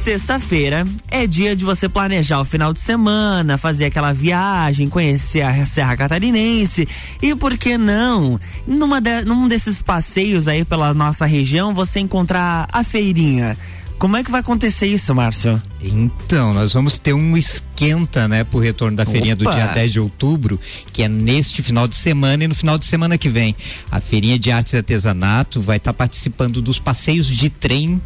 Sexta-feira, 0.04 0.88
é 1.10 1.28
dia 1.28 1.56
de 1.56 1.66
você 1.66 1.90
planejar 1.90 2.40
o 2.40 2.46
final 2.46 2.72
de 2.72 2.80
semana, 2.80 3.58
fazer 3.58 3.86
aquela 3.86 4.14
viagem, 4.14 4.88
conhecer 4.88 5.42
a 5.42 5.66
Serra 5.66 5.98
Catarinense 5.98 6.88
e 7.22 7.36
por 7.36 7.58
que 7.58 7.78
não, 7.78 8.40
numa 8.66 9.02
de, 9.02 9.24
num 9.24 9.48
desses 9.48 9.82
passeios 9.82 10.48
aí 10.48 10.64
pela 10.64 10.94
nossa 10.94 11.26
região, 11.26 11.74
você 11.74 12.00
encontrar 12.00 12.68
a 12.72 12.84
feirinha. 12.84 13.58
Como 14.00 14.16
é 14.16 14.24
que 14.24 14.32
vai 14.32 14.40
acontecer 14.40 14.88
isso, 14.88 15.14
Márcio? 15.14 15.62
Então, 15.82 16.54
nós 16.54 16.72
vamos 16.72 16.98
ter 16.98 17.12
um 17.12 17.36
esquenta, 17.36 18.30
né, 18.30 18.46
pro 18.46 18.58
retorno 18.58 18.96
da 18.96 19.06
feirinha 19.06 19.36
do 19.36 19.44
Opa! 19.44 19.54
dia 19.54 19.68
10 19.68 19.92
de 19.92 20.00
outubro, 20.00 20.58
que 20.94 21.04
é 21.04 21.10
neste 21.10 21.62
final 21.62 21.86
de 21.86 21.98
semana 21.98 22.46
e 22.46 22.48
no 22.48 22.56
final 22.56 22.78
de 22.80 22.86
semana 22.86 23.18
que 23.18 23.28
vem. 23.28 23.54
A 23.92 24.00
feirinha 24.00 24.40
de 24.40 24.52
artes 24.52 24.72
e 24.72 24.78
artesanato 24.78 25.60
vai 25.60 25.76
estar 25.76 25.94
participando 25.94 26.62
dos 26.62 26.80
passeios 26.80 27.28
de 27.28 27.50
trem 27.50 28.02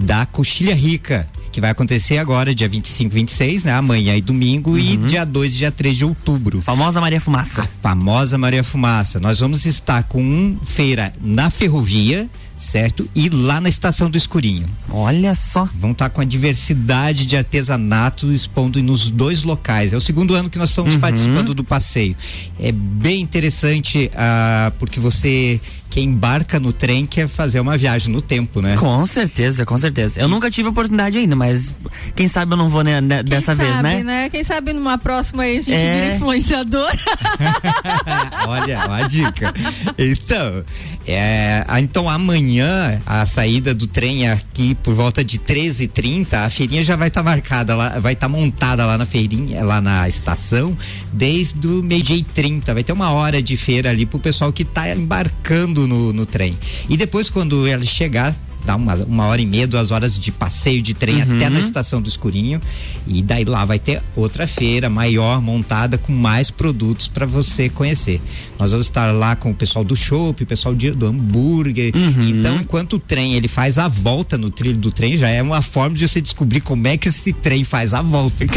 da 0.00 0.26
Coxilha 0.26 0.74
Rica, 0.74 1.28
que 1.50 1.60
vai 1.60 1.70
acontecer 1.70 2.18
agora, 2.18 2.54
dia 2.54 2.68
25 2.68 3.12
e 3.12 3.14
26, 3.14 3.64
né, 3.64 3.72
amanhã 3.72 4.16
e 4.16 4.20
domingo, 4.20 4.78
e 4.78 4.96
dia 4.96 5.24
2 5.24 5.54
e 5.54 5.56
dia 5.56 5.72
3 5.72 5.96
de 5.96 6.04
outubro. 6.04 6.60
Famosa 6.60 7.00
Maria 7.00 7.20
Fumaça. 7.20 7.62
A 7.62 7.66
famosa 7.82 8.36
Maria 8.36 8.62
Fumaça. 8.62 9.18
Nós 9.18 9.40
vamos 9.40 9.64
estar 9.64 10.02
com 10.04 10.22
um 10.22 10.58
feira 10.64 11.12
na 11.20 11.50
ferrovia, 11.50 12.28
certo? 12.56 13.08
E 13.14 13.28
lá 13.28 13.60
na 13.60 13.68
estação 13.68 14.08
do 14.10 14.16
Escurinho. 14.16 14.66
Olha 14.90 15.34
só. 15.34 15.68
Vão 15.78 15.92
estar 15.92 16.08
com 16.10 16.20
a 16.20 16.24
diversidade 16.24 17.26
de 17.26 17.36
artesanato 17.36 18.32
expondo 18.32 18.82
nos 18.82 19.10
dois 19.10 19.42
locais. 19.42 19.92
É 19.92 19.96
o 19.96 20.00
segundo 20.00 20.34
ano 20.34 20.48
que 20.48 20.58
nós 20.58 20.70
estamos 20.70 20.94
Uhum. 20.94 21.00
participando 21.00 21.54
do 21.54 21.62
passeio. 21.64 22.16
É 22.58 22.72
bem 22.72 23.20
interessante 23.20 24.10
ah, 24.16 24.72
porque 24.78 24.98
você 25.00 25.60
que 25.88 26.00
embarca 26.00 26.58
no 26.58 26.72
trem 26.72 27.06
quer 27.06 27.28
fazer 27.28 27.60
uma 27.60 27.78
viagem 27.78 28.12
no 28.12 28.20
tempo, 28.20 28.60
né? 28.60 28.76
Com 28.76 29.06
certeza, 29.06 29.64
com 29.64 29.78
certeza. 29.78 30.20
Eu 30.20 30.28
nunca 30.28 30.50
tive 30.50 30.66
a 30.68 30.70
oportunidade 30.70 31.16
ainda, 31.16 31.36
mas 31.36 31.72
quem 32.14 32.26
sabe 32.28 32.52
eu 32.52 32.56
não 32.56 32.68
vou 32.68 32.82
né, 32.82 33.00
né, 33.00 33.22
dessa 33.22 33.54
Quem 33.54 33.64
vez, 33.64 33.76
sabe, 33.76 34.02
né? 34.02 34.28
Quem 34.28 34.44
sabe 34.44 34.72
numa 34.72 34.98
próxima 34.98 35.44
aí 35.44 35.58
a 35.58 35.60
gente 35.60 35.72
É. 35.74 36.02
vira 36.02 36.16
influenciador. 36.16 36.90
Olha, 38.48 38.86
uma 38.86 39.06
dica. 39.08 39.54
Então, 39.96 40.64
é, 41.06 41.64
ah, 41.66 41.80
então 41.80 42.08
amanhã 42.08 42.45
a 43.04 43.26
saída 43.26 43.74
do 43.74 43.86
trem 43.86 44.28
aqui 44.28 44.74
por 44.76 44.94
volta 44.94 45.24
de 45.24 45.38
13h30, 45.38 46.34
a 46.34 46.50
feirinha 46.50 46.82
já 46.82 46.96
vai 46.96 47.08
estar 47.08 47.22
marcada 47.22 47.74
lá, 47.74 47.98
vai 47.98 48.12
estar 48.12 48.28
montada 48.28 48.84
lá 48.84 48.96
na 48.96 49.06
feirinha, 49.06 49.64
lá 49.64 49.80
na 49.80 50.08
estação, 50.08 50.76
desde 51.12 51.66
o 51.66 51.82
meio-dia 51.82 52.16
e 52.16 52.22
30. 52.22 52.72
Vai 52.72 52.84
ter 52.84 52.92
uma 52.92 53.10
hora 53.10 53.42
de 53.42 53.56
feira 53.56 53.90
ali 53.90 54.06
pro 54.06 54.18
pessoal 54.18 54.52
que 54.52 54.64
tá 54.64 54.88
embarcando 54.94 55.86
no, 55.86 56.12
no 56.12 56.26
trem. 56.26 56.56
E 56.88 56.96
depois, 56.96 57.28
quando 57.28 57.66
ela 57.66 57.82
chegar, 57.82 58.34
dá 58.66 58.76
uma, 58.76 58.94
uma 58.96 59.26
hora 59.26 59.40
e 59.40 59.46
meia, 59.46 59.66
duas 59.66 59.90
horas 59.90 60.18
de 60.18 60.30
passeio 60.32 60.82
de 60.82 60.92
trem 60.92 61.22
Uhum. 61.22 61.36
até 61.36 61.48
na 61.48 61.60
estação 61.60 62.02
do 62.02 62.08
Escurinho. 62.08 62.60
E 63.06 63.22
daí 63.22 63.44
lá 63.44 63.64
vai 63.64 63.78
ter 63.78 64.02
outra 64.16 64.46
feira 64.46 64.90
maior, 64.90 65.40
montada 65.40 65.96
com 65.96 66.12
mais 66.12 66.50
produtos 66.50 67.06
para 67.08 67.24
você 67.24 67.68
conhecer. 67.68 68.20
Nós 68.58 68.72
vamos 68.72 68.86
estar 68.86 69.12
lá 69.12 69.36
com 69.36 69.50
o 69.50 69.54
pessoal 69.54 69.84
do 69.84 69.96
shopping, 69.96 70.44
o 70.44 70.46
pessoal 70.46 70.74
de- 70.74 70.90
do 70.90 71.06
hambúrguer. 71.06 71.92
Uhum. 71.94 72.28
Então, 72.28 72.56
enquanto 72.56 72.94
o 72.94 72.98
trem 72.98 73.34
ele 73.34 73.48
faz 73.48 73.78
a 73.78 73.86
volta 73.88 74.36
no 74.36 74.50
trilho 74.50 74.76
do 74.76 74.90
trem, 74.90 75.16
já 75.16 75.28
é 75.28 75.40
uma 75.42 75.62
forma 75.62 75.96
de 75.96 76.06
você 76.08 76.20
descobrir 76.20 76.60
como 76.60 76.86
é 76.88 76.96
que 76.96 77.08
esse 77.08 77.32
trem 77.32 77.62
faz 77.64 77.94
a 77.94 78.02
volta. 78.02 78.44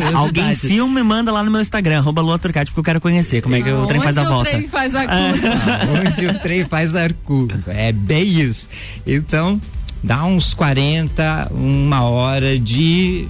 É 0.00 0.14
Alguém 0.14 0.54
filma 0.54 1.00
e 1.00 1.02
manda 1.02 1.32
lá 1.32 1.42
no 1.42 1.50
meu 1.50 1.60
Instagram, 1.60 1.98
arroba 1.98 2.20
Lua 2.22 2.38
Turcati, 2.38 2.70
porque 2.70 2.80
eu 2.80 2.84
quero 2.84 3.00
conhecer 3.00 3.42
como 3.42 3.54
é 3.56 3.62
que 3.62 3.70
o 3.70 3.86
trem 3.86 4.00
faz 4.00 4.16
a 4.16 4.22
Onde 4.22 4.30
o 4.30 4.34
volta. 4.34 4.50
trem 4.50 4.68
faz 4.68 4.94
a 4.94 5.00
Onde 6.10 6.26
o 6.26 6.38
trem 6.38 6.64
faz 6.64 6.94
a 6.94 7.08
curva. 7.24 7.72
É 7.72 7.92
bem 7.92 8.22
isso. 8.40 8.68
Então, 9.06 9.60
dá 10.02 10.24
uns 10.24 10.52
40, 10.54 11.50
uma 11.52 12.02
hora 12.02 12.58
de 12.58 13.26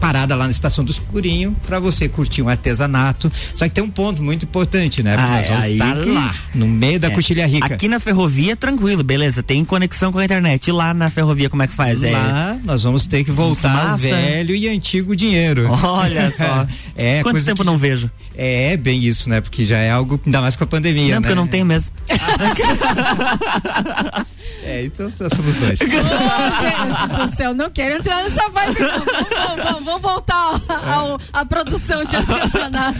parada 0.00 0.34
lá 0.34 0.44
na 0.44 0.50
estação 0.50 0.84
do 0.84 0.90
Escurinho 0.92 1.56
para 1.66 1.80
você 1.80 2.06
curtir 2.10 2.42
um 2.42 2.48
artesanato. 2.50 3.32
Só 3.54 3.64
que 3.66 3.70
tem 3.70 3.82
um 3.82 3.88
ponto 3.88 4.22
muito 4.22 4.44
importante, 4.44 5.02
né? 5.02 5.16
Porque 5.16 5.30
Ah, 5.32 5.36
nós 5.36 5.48
vamos 5.48 5.64
aí 5.64 5.72
estar 5.72 5.96
que- 5.96 6.10
lá, 6.10 6.34
no 6.54 6.68
meio 6.68 7.00
da 7.00 7.08
É. 7.08 7.10
Coxilha 7.10 7.46
Rica. 7.46 7.74
Aqui 7.74 7.88
na 7.88 7.98
ferrovia, 7.98 8.54
tranquilo, 8.54 9.02
beleza. 9.02 9.42
Tem 9.42 9.64
conexão 9.64 10.12
com 10.12 10.18
a 10.18 10.24
internet. 10.24 10.66
E 10.68 10.72
lá 10.72 10.92
na 10.92 11.08
ferrovia, 11.08 11.48
como 11.48 11.62
é 11.62 11.66
que 11.66 11.72
faz? 11.72 12.02
É- 12.04 12.10
Lá 12.10 12.58
nós 12.64 12.82
vamos 12.82 13.06
ter 13.06 13.24
que 13.24 13.30
voltar 13.30 13.92
ao 13.92 13.96
velho 13.96 14.54
e 14.54 14.68
antigo 14.68 15.16
dinheiro. 15.16 15.70
Olha 15.70 16.30
só. 16.32 16.66
é, 16.94 17.22
Quanto 17.22 17.42
tempo 17.42 17.62
que- 17.62 17.66
não 17.66 17.78
vejo? 17.78 18.10
É, 18.36 18.76
bem 18.76 19.04
isso, 19.04 19.28
né? 19.28 19.40
Porque 19.40 19.64
já 19.64 19.78
é 19.78 19.90
algo, 19.90 20.20
ainda 20.26 20.40
mais 20.40 20.56
com 20.56 20.64
a 20.64 20.66
pandemia, 20.66 21.02
Não, 21.04 21.10
né? 21.12 21.16
porque 21.20 21.32
eu 21.32 21.36
não 21.36 21.46
tenho 21.46 21.64
mesmo. 21.66 21.92
É, 24.66 24.82
então 24.84 25.12
nós 25.20 25.32
somos 25.34 25.56
dois. 25.56 25.78
Gente 25.78 25.94
do 27.28 27.36
céu, 27.36 27.52
não 27.54 27.70
quero 27.70 27.96
entrar 27.96 28.22
nessa 28.24 28.48
vibe. 28.48 28.80
não. 28.80 28.98
Vamos, 28.98 29.64
vamos, 29.64 29.84
vamos, 29.84 30.02
voltar 30.02 30.60
à 31.34 31.44
produção 31.44 32.02
de 32.02 32.16
artesanato. 32.16 32.98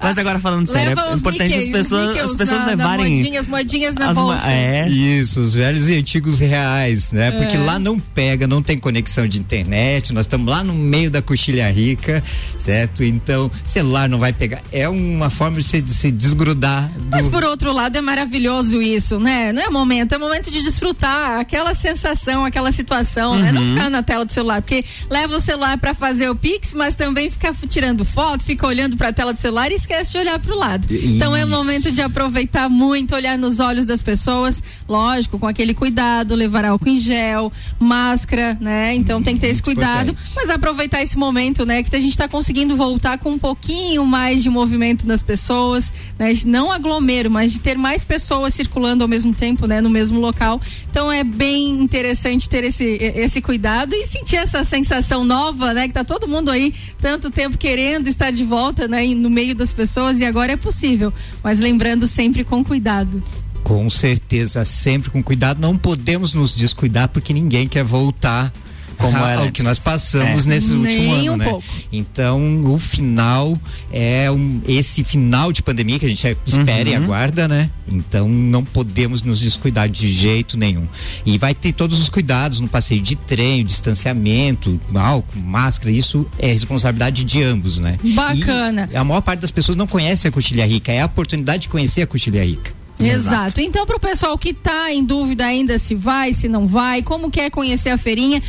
Mas 0.00 0.18
agora 0.18 0.40
falando 0.40 0.66
sério, 0.66 0.96
Leva 0.96 1.10
é 1.10 1.14
importante 1.14 1.56
níqueis, 1.56 1.66
as 1.66 1.72
pessoas, 1.82 2.18
as 2.18 2.36
pessoas 2.36 2.60
na- 2.60 2.66
na 2.66 2.70
levarem. 2.72 3.14
moedinhas, 3.14 3.46
moedinhas 3.46 3.94
na 3.94 4.08
as 4.08 4.14
bolsa. 4.14 4.50
É. 4.50 4.88
Isso, 4.88 5.40
os 5.40 5.54
velhos 5.54 5.88
e 5.88 5.94
antigos 5.96 6.40
reais, 6.40 7.12
né? 7.12 7.30
Porque 7.30 7.56
É. 7.56 7.60
lá 7.60 7.78
não 7.78 7.98
pega, 8.00 8.48
não 8.48 8.60
tem 8.60 8.76
conexão 8.76 9.26
de 9.28 9.38
internet, 9.38 10.12
nós 10.12 10.26
estamos 10.26 10.48
lá 10.50 10.64
no 10.64 10.74
meio 10.74 11.12
da 11.12 11.22
coxilha 11.22 11.70
rica, 11.70 12.24
certo? 12.58 13.04
Então, 13.04 13.48
celular 13.64 14.08
não 14.08 14.18
vai 14.18 14.32
pegar. 14.32 14.57
É 14.72 14.88
uma 14.88 15.30
forma 15.30 15.58
de 15.58 15.64
se, 15.64 15.80
de 15.80 15.90
se 15.92 16.10
desgrudar 16.10 16.88
do. 16.90 17.10
Mas 17.10 17.28
por 17.28 17.44
outro 17.44 17.72
lado 17.72 17.96
é 17.96 18.00
maravilhoso 18.00 18.80
isso, 18.82 19.18
né? 19.18 19.52
Não 19.52 19.62
é 19.62 19.68
momento, 19.70 20.14
é 20.14 20.18
momento 20.18 20.50
de 20.50 20.62
desfrutar 20.62 21.38
aquela 21.40 21.74
sensação, 21.74 22.44
aquela 22.44 22.72
situação, 22.72 23.36
né? 23.38 23.52
Não 23.52 23.58
Uhum. 23.62 23.74
ficar 23.74 23.90
na 23.90 24.02
tela 24.02 24.24
do 24.24 24.32
celular, 24.32 24.62
porque 24.62 24.84
leva 25.10 25.36
o 25.36 25.40
celular 25.40 25.76
pra 25.78 25.94
fazer 25.94 26.28
o 26.30 26.34
Pix, 26.36 26.72
mas 26.72 26.94
também 26.94 27.28
fica 27.30 27.54
tirando 27.68 28.04
foto, 28.04 28.44
fica 28.44 28.66
olhando 28.66 28.96
pra 28.96 29.12
tela 29.12 29.32
do 29.32 29.40
celular 29.40 29.70
e 29.70 29.74
esquece 29.74 30.12
de 30.12 30.18
olhar 30.18 30.38
pro 30.38 30.56
lado. 30.56 30.86
Então 30.90 31.34
é 31.34 31.40
Isso. 31.40 31.48
momento 31.50 31.90
de 31.90 32.00
aproveitar 32.00 32.68
muito, 32.68 33.14
olhar 33.14 33.36
nos 33.36 33.58
olhos 33.60 33.84
das 33.84 34.02
pessoas, 34.02 34.62
lógico, 34.88 35.38
com 35.38 35.46
aquele 35.46 35.74
cuidado, 35.74 36.34
levar 36.34 36.64
álcool 36.64 36.88
em 36.88 37.00
gel, 37.00 37.52
máscara, 37.78 38.56
né? 38.60 38.94
Então 38.94 39.22
tem 39.22 39.34
que 39.34 39.40
ter 39.40 39.48
esse 39.48 39.62
cuidado, 39.62 40.10
importante. 40.10 40.32
mas 40.36 40.50
aproveitar 40.50 41.02
esse 41.02 41.16
momento, 41.18 41.64
né? 41.66 41.82
Que 41.82 41.94
a 41.96 42.00
gente 42.00 42.16
tá 42.16 42.28
conseguindo 42.28 42.76
voltar 42.76 43.18
com 43.18 43.30
um 43.32 43.38
pouquinho 43.38 44.04
mais 44.06 44.42
de 44.42 44.47
movimento 44.50 45.06
das 45.06 45.22
pessoas, 45.22 45.92
né? 46.18 46.32
De 46.32 46.46
não 46.46 46.70
aglomero, 46.70 47.30
mas 47.30 47.52
de 47.52 47.58
ter 47.58 47.76
mais 47.76 48.04
pessoas 48.04 48.54
circulando 48.54 49.02
ao 49.04 49.08
mesmo 49.08 49.34
tempo, 49.34 49.66
né? 49.66 49.80
No 49.80 49.90
mesmo 49.90 50.20
local. 50.20 50.60
Então 50.90 51.10
é 51.10 51.22
bem 51.24 51.70
interessante 51.70 52.48
ter 52.48 52.64
esse, 52.64 52.84
esse 52.84 53.40
cuidado 53.40 53.94
e 53.94 54.06
sentir 54.06 54.36
essa 54.36 54.64
sensação 54.64 55.24
nova, 55.24 55.72
né? 55.72 55.88
Que 55.88 55.94
tá 55.94 56.04
todo 56.04 56.28
mundo 56.28 56.50
aí 56.50 56.74
tanto 57.00 57.30
tempo 57.30 57.56
querendo 57.58 58.08
estar 58.08 58.30
de 58.30 58.44
volta, 58.44 58.88
né? 58.88 59.06
No 59.14 59.30
meio 59.30 59.54
das 59.54 59.72
pessoas 59.72 60.18
e 60.18 60.24
agora 60.24 60.52
é 60.52 60.56
possível. 60.56 61.12
Mas 61.42 61.58
lembrando 61.58 62.06
sempre 62.08 62.44
com 62.44 62.64
cuidado. 62.64 63.22
Com 63.62 63.90
certeza, 63.90 64.64
sempre 64.64 65.10
com 65.10 65.22
cuidado. 65.22 65.60
Não 65.60 65.76
podemos 65.76 66.32
nos 66.32 66.54
descuidar 66.54 67.08
porque 67.08 67.32
ninguém 67.32 67.68
quer 67.68 67.84
voltar 67.84 68.52
Como 68.98 69.16
a- 69.16 69.30
era 69.30 69.40
antes. 69.42 69.52
que 69.52 69.62
nós 69.62 69.78
passamos 69.78 70.44
É. 70.46 70.48
nesse 70.48 70.74
Nem 70.74 70.78
último 70.98 71.12
ano, 71.14 71.32
um 71.32 71.36
né? 71.36 71.44
pouco. 71.46 71.64
Então, 71.92 72.64
o 72.74 72.78
final 72.78 73.58
é 73.92 74.30
um, 74.30 74.60
esse 74.66 75.02
final 75.04 75.52
de 75.52 75.62
pandemia 75.62 75.98
que 75.98 76.06
a 76.06 76.08
gente 76.08 76.36
espera 76.46 76.88
e 76.88 76.96
Uhum. 76.96 77.04
aguarda, 77.04 77.46
né? 77.48 77.70
Então, 77.90 78.28
não 78.28 78.64
podemos 78.64 79.22
nos 79.22 79.40
descuidar 79.40 79.88
de 79.88 80.12
jeito 80.12 80.56
nenhum. 80.58 80.86
E 81.24 81.38
vai 81.38 81.54
ter 81.54 81.72
todos 81.72 82.00
os 82.00 82.08
cuidados 82.08 82.60
no 82.60 82.68
passeio 82.68 83.00
de 83.00 83.16
trem, 83.16 83.64
distanciamento, 83.64 84.80
álcool, 84.94 85.38
máscara, 85.38 85.90
isso 85.90 86.26
é 86.38 86.52
responsabilidade 86.52 87.24
de 87.24 87.42
ambos, 87.42 87.80
né? 87.80 87.98
Bacana. 88.02 88.88
E 88.92 88.96
a 88.96 89.04
maior 89.04 89.20
parte 89.22 89.40
das 89.40 89.50
pessoas 89.50 89.76
não 89.76 89.86
conhece 89.86 90.28
a 90.28 90.30
Coxilha 90.30 90.66
Rica, 90.66 90.92
é 90.92 91.00
a 91.00 91.06
oportunidade 91.06 91.62
de 91.62 91.68
conhecer 91.68 92.02
a 92.02 92.06
Coxilha 92.06 92.44
Rica. 92.44 92.77
Exato. 93.00 93.60
Então, 93.60 93.86
para 93.86 93.96
o 93.96 94.00
pessoal 94.00 94.36
que 94.36 94.52
tá 94.52 94.92
em 94.92 95.04
dúvida 95.04 95.44
ainda 95.44 95.78
se 95.78 95.94
vai, 95.94 96.32
se 96.32 96.48
não 96.48 96.66
vai, 96.66 97.02
como 97.02 97.30
quer 97.30 97.50
conhecer 97.50 97.90
a 97.90 97.98
feirinha, 97.98 98.42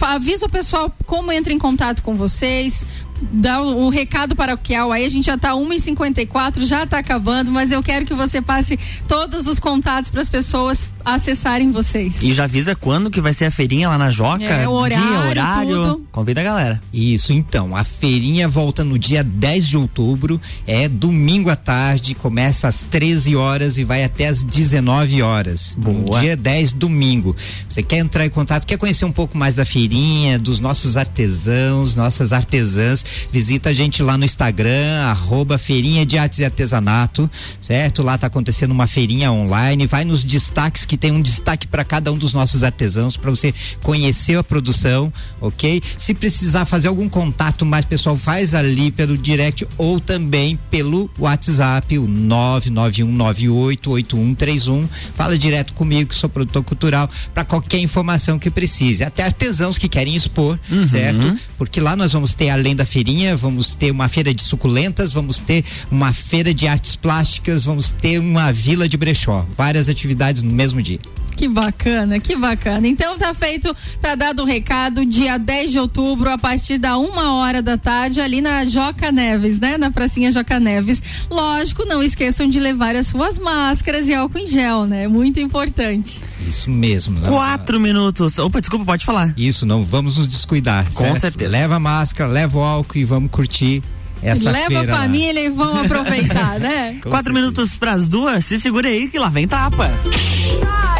avisa 0.00 0.46
o 0.46 0.50
pessoal 0.50 0.94
como 1.06 1.32
entra 1.32 1.52
em 1.52 1.58
contato 1.58 2.02
com 2.02 2.14
vocês. 2.14 2.86
Dá 3.22 3.60
o, 3.60 3.84
o 3.84 3.88
recado 3.90 4.34
paroquial 4.34 4.90
aí, 4.90 5.04
a 5.04 5.08
gente 5.08 5.26
já 5.26 5.36
tá 5.36 5.50
1h54, 5.50 6.64
já 6.64 6.86
tá 6.86 6.98
acabando, 6.98 7.50
mas 7.50 7.70
eu 7.70 7.82
quero 7.82 8.06
que 8.06 8.14
você 8.14 8.40
passe 8.40 8.78
todos 9.06 9.46
os 9.46 9.60
contatos 9.60 10.08
para 10.08 10.22
as 10.22 10.28
pessoas 10.28 10.90
acessarem 11.04 11.70
vocês. 11.70 12.14
E 12.22 12.32
já 12.32 12.44
avisa 12.44 12.74
quando 12.74 13.10
que 13.10 13.20
vai 13.20 13.32
ser 13.32 13.46
a 13.46 13.50
feirinha 13.50 13.88
lá 13.88 13.98
na 13.98 14.10
Joca? 14.10 14.44
É, 14.44 14.68
o 14.68 14.72
horário, 14.72 15.06
Dia, 15.06 15.18
horário. 15.20 15.76
tudo. 15.76 16.06
Convida 16.12 16.40
a 16.40 16.44
galera. 16.44 16.82
Isso, 16.92 17.32
então, 17.32 17.76
a 17.76 17.84
feirinha 17.84 18.48
volta 18.48 18.84
no 18.84 18.98
dia 18.98 19.22
10 19.22 19.68
de 19.68 19.76
outubro, 19.76 20.40
é 20.66 20.88
domingo 20.88 21.50
à 21.50 21.56
tarde, 21.56 22.14
começa 22.14 22.68
às 22.68 22.82
13 22.82 23.36
horas 23.36 23.78
e 23.78 23.84
vai 23.84 24.04
até 24.04 24.28
às 24.28 24.42
19 24.42 25.22
horas. 25.22 25.76
Boa. 25.78 26.20
Dia 26.20 26.36
10, 26.36 26.72
domingo. 26.72 27.34
Você 27.68 27.82
quer 27.82 27.98
entrar 27.98 28.26
em 28.26 28.30
contato, 28.30 28.66
quer 28.66 28.76
conhecer 28.78 29.04
um 29.04 29.12
pouco 29.12 29.36
mais 29.36 29.54
da 29.54 29.64
feirinha, 29.64 30.38
dos 30.38 30.58
nossos 30.58 30.96
artesãos, 30.96 31.94
nossas 31.94 32.32
artesãs, 32.32 33.04
visita 33.30 33.70
a 33.70 33.72
gente 33.72 34.02
lá 34.02 34.16
no 34.16 34.24
Instagram, 34.24 35.02
arroba 35.04 35.58
feirinha 35.58 36.04
de 36.04 36.18
artes 36.18 36.38
e 36.40 36.44
artesanato, 36.44 37.30
certo? 37.60 38.02
Lá 38.02 38.18
tá 38.18 38.26
acontecendo 38.26 38.72
uma 38.72 38.86
feirinha 38.86 39.30
online, 39.32 39.86
vai 39.86 40.04
nos 40.04 40.24
destaques 40.24 40.84
que 40.90 40.96
tem 40.96 41.12
um 41.12 41.22
destaque 41.22 41.68
para 41.68 41.84
cada 41.84 42.12
um 42.12 42.18
dos 42.18 42.32
nossos 42.32 42.64
artesãos 42.64 43.16
para 43.16 43.30
você 43.30 43.54
conhecer 43.80 44.36
a 44.36 44.42
produção, 44.42 45.12
ok? 45.40 45.80
Se 45.96 46.12
precisar 46.12 46.64
fazer 46.64 46.88
algum 46.88 47.08
contato 47.08 47.64
mais 47.64 47.84
pessoal, 47.84 48.18
faz 48.18 48.56
ali 48.56 48.90
pelo 48.90 49.16
direct 49.16 49.64
ou 49.78 50.00
também 50.00 50.58
pelo 50.68 51.08
WhatsApp, 51.16 51.96
o 51.96 52.08
991988131. 52.08 54.88
Fala 55.14 55.38
direto 55.38 55.74
comigo, 55.74 56.10
que 56.10 56.16
sou 56.16 56.28
produtor 56.28 56.64
cultural, 56.64 57.08
para 57.32 57.44
qualquer 57.44 57.78
informação 57.78 58.36
que 58.36 58.50
precise. 58.50 59.04
Até 59.04 59.22
artesãos 59.22 59.78
que 59.78 59.88
querem 59.88 60.16
expor, 60.16 60.58
certo? 60.88 61.38
Porque 61.56 61.80
lá 61.80 61.94
nós 61.94 62.12
vamos 62.12 62.34
ter, 62.34 62.50
além 62.50 62.74
da 62.74 62.84
feirinha, 62.84 63.36
vamos 63.36 63.74
ter 63.74 63.92
uma 63.92 64.08
feira 64.08 64.34
de 64.34 64.42
suculentas, 64.42 65.12
vamos 65.12 65.38
ter 65.38 65.64
uma 65.88 66.12
feira 66.12 66.52
de 66.52 66.66
artes 66.66 66.96
plásticas, 66.96 67.62
vamos 67.62 67.92
ter 67.92 68.18
uma 68.18 68.52
vila 68.52 68.88
de 68.88 68.96
brechó. 68.96 69.46
Várias 69.56 69.88
atividades 69.88 70.42
no 70.42 70.52
mesmo 70.52 70.79
dia. 70.82 70.98
Que 71.36 71.48
bacana, 71.48 72.20
que 72.20 72.36
bacana. 72.36 72.86
Então 72.86 73.16
tá 73.16 73.32
feito, 73.32 73.74
tá 74.02 74.14
dado 74.14 74.42
o 74.42 74.44
recado, 74.44 75.06
dia 75.06 75.38
10 75.38 75.70
de 75.70 75.78
outubro, 75.78 76.28
a 76.30 76.36
partir 76.36 76.76
da 76.76 76.98
uma 76.98 77.32
hora 77.36 77.62
da 77.62 77.78
tarde, 77.78 78.20
ali 78.20 78.42
na 78.42 78.66
Joca 78.66 79.10
Neves, 79.10 79.58
né? 79.58 79.78
Na 79.78 79.90
pracinha 79.90 80.30
Joca 80.30 80.60
Neves. 80.60 81.02
Lógico, 81.30 81.86
não 81.86 82.02
esqueçam 82.02 82.46
de 82.46 82.60
levar 82.60 82.94
as 82.94 83.06
suas 83.06 83.38
máscaras 83.38 84.06
e 84.06 84.12
álcool 84.12 84.38
em 84.38 84.46
gel, 84.46 84.84
né? 84.84 85.08
Muito 85.08 85.40
importante. 85.40 86.20
Isso 86.46 86.70
mesmo. 86.70 87.18
não- 87.18 87.30
Quatro 87.32 87.80
minutos. 87.80 88.38
Opa, 88.38 88.60
desculpa, 88.60 88.84
pode 88.84 89.06
falar. 89.06 89.32
Isso, 89.34 89.64
não 89.64 89.82
vamos 89.82 90.18
nos 90.18 90.28
descuidar. 90.28 90.90
Com 90.92 91.04
certo? 91.04 91.20
certeza. 91.20 91.50
Leva 91.50 91.76
a 91.76 91.80
máscara, 91.80 92.28
leva 92.28 92.58
o 92.58 92.62
álcool 92.62 92.98
e 92.98 93.04
vamos 93.04 93.30
curtir 93.30 93.82
essa 94.22 94.50
Leva 94.50 94.66
feira. 94.68 94.92
a 94.92 94.96
lá. 94.96 95.02
família 95.02 95.40
e 95.40 95.48
vão 95.50 95.80
aproveitar, 95.80 96.58
né? 96.60 96.96
Quatro 97.04 97.32
minutos 97.32 97.76
pras 97.76 98.06
duas, 98.08 98.44
se 98.44 98.60
segura 98.60 98.88
aí 98.88 99.08
que 99.08 99.18
lá 99.18 99.28
vem 99.28 99.46
tapa. 99.48 99.86
É, 99.86 100.99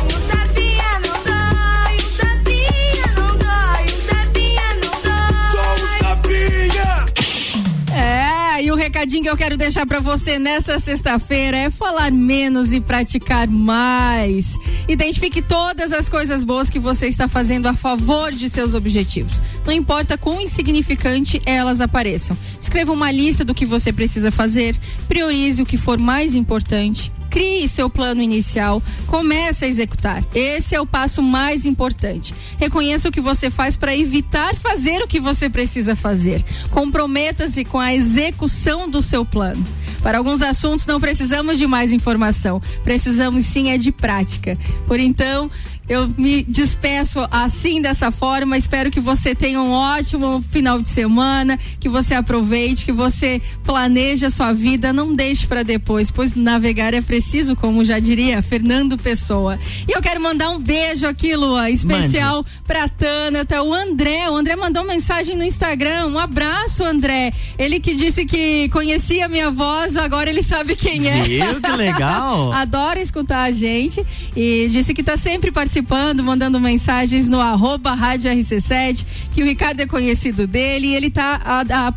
recadinho 9.00 9.22
que 9.22 9.30
eu 9.30 9.36
quero 9.36 9.56
deixar 9.56 9.86
pra 9.86 9.98
você 9.98 10.38
nessa 10.38 10.78
sexta-feira 10.78 11.56
é 11.56 11.70
falar 11.70 12.12
menos 12.12 12.70
e 12.70 12.82
praticar 12.82 13.48
mais. 13.48 14.54
Identifique 14.86 15.40
todas 15.40 15.90
as 15.90 16.06
coisas 16.06 16.44
boas 16.44 16.68
que 16.68 16.78
você 16.78 17.08
está 17.08 17.26
fazendo 17.26 17.66
a 17.66 17.72
favor 17.72 18.30
de 18.30 18.50
seus 18.50 18.74
objetivos. 18.74 19.40
Não 19.64 19.72
importa 19.72 20.18
quão 20.18 20.38
insignificante 20.38 21.40
elas 21.46 21.80
apareçam. 21.80 22.36
Escreva 22.60 22.92
uma 22.92 23.10
lista 23.10 23.42
do 23.42 23.54
que 23.54 23.64
você 23.64 23.90
precisa 23.90 24.30
fazer, 24.30 24.76
priorize 25.08 25.62
o 25.62 25.66
que 25.66 25.78
for 25.78 25.98
mais 25.98 26.34
importante. 26.34 27.10
Crie 27.30 27.68
seu 27.68 27.88
plano 27.88 28.20
inicial, 28.20 28.82
comece 29.06 29.64
a 29.64 29.68
executar. 29.68 30.24
Esse 30.34 30.74
é 30.74 30.80
o 30.80 30.86
passo 30.86 31.22
mais 31.22 31.64
importante. 31.64 32.34
Reconheça 32.58 33.08
o 33.08 33.12
que 33.12 33.20
você 33.20 33.50
faz 33.50 33.76
para 33.76 33.96
evitar 33.96 34.54
fazer 34.56 35.02
o 35.02 35.08
que 35.08 35.20
você 35.20 35.48
precisa 35.48 35.94
fazer. 35.94 36.44
Comprometa-se 36.70 37.64
com 37.64 37.78
a 37.78 37.94
execução 37.94 38.90
do 38.90 39.00
seu 39.00 39.24
plano. 39.24 39.64
Para 40.02 40.18
alguns 40.18 40.42
assuntos 40.42 40.86
não 40.86 41.00
precisamos 41.00 41.58
de 41.58 41.66
mais 41.66 41.92
informação, 41.92 42.60
precisamos 42.82 43.46
sim 43.46 43.70
é 43.70 43.78
de 43.78 43.92
prática. 43.92 44.58
Por 44.86 44.98
então, 44.98 45.50
eu 45.90 46.08
me 46.16 46.44
despeço 46.44 47.18
assim 47.32 47.82
dessa 47.82 48.12
forma. 48.12 48.56
Espero 48.56 48.92
que 48.92 49.00
você 49.00 49.34
tenha 49.34 49.60
um 49.60 49.72
ótimo 49.72 50.40
final 50.48 50.80
de 50.80 50.88
semana, 50.88 51.58
que 51.80 51.88
você 51.88 52.14
aproveite, 52.14 52.84
que 52.84 52.92
você 52.92 53.42
planeje 53.64 54.24
a 54.24 54.30
sua 54.30 54.52
vida, 54.52 54.92
não 54.92 55.12
deixe 55.12 55.48
para 55.48 55.64
depois, 55.64 56.08
pois 56.08 56.36
navegar 56.36 56.94
é 56.94 57.00
preciso, 57.00 57.56
como 57.56 57.84
já 57.84 57.98
diria 57.98 58.40
Fernando 58.40 58.96
Pessoa. 58.96 59.58
E 59.88 59.90
eu 59.90 60.00
quero 60.00 60.20
mandar 60.20 60.50
um 60.50 60.60
beijo 60.60 61.08
aqui, 61.08 61.34
Lua, 61.34 61.68
especial 61.68 62.46
pra 62.64 62.88
Tânata, 62.88 63.60
o 63.60 63.74
André. 63.74 64.30
O 64.30 64.36
André 64.36 64.54
mandou 64.54 64.84
mensagem 64.84 65.34
no 65.34 65.42
Instagram. 65.42 66.06
Um 66.06 66.20
abraço, 66.20 66.84
André. 66.84 67.32
Ele 67.58 67.80
que 67.80 67.96
disse 67.96 68.24
que 68.24 68.68
conhecia 68.68 69.26
a 69.26 69.28
minha 69.28 69.50
voz, 69.50 69.89
agora 69.96 70.30
ele 70.30 70.42
sabe 70.42 70.76
quem 70.76 71.08
é. 71.08 71.22
Viu? 71.22 71.60
Que 71.60 71.72
legal. 71.72 72.52
Adora 72.54 73.00
escutar 73.00 73.42
a 73.42 73.52
gente 73.52 74.04
e 74.36 74.68
disse 74.70 74.94
que 74.94 75.00
está 75.00 75.16
sempre 75.16 75.50
participando, 75.50 76.22
mandando 76.22 76.60
mensagens 76.60 77.28
no 77.28 77.40
arroba 77.40 77.94
rádio 77.94 78.30
RC7, 78.30 79.04
que 79.32 79.42
o 79.42 79.46
Ricardo 79.46 79.80
é 79.80 79.86
conhecido 79.86 80.46
dele 80.46 80.88
e 80.88 80.94
ele 80.94 81.06
está 81.08 81.40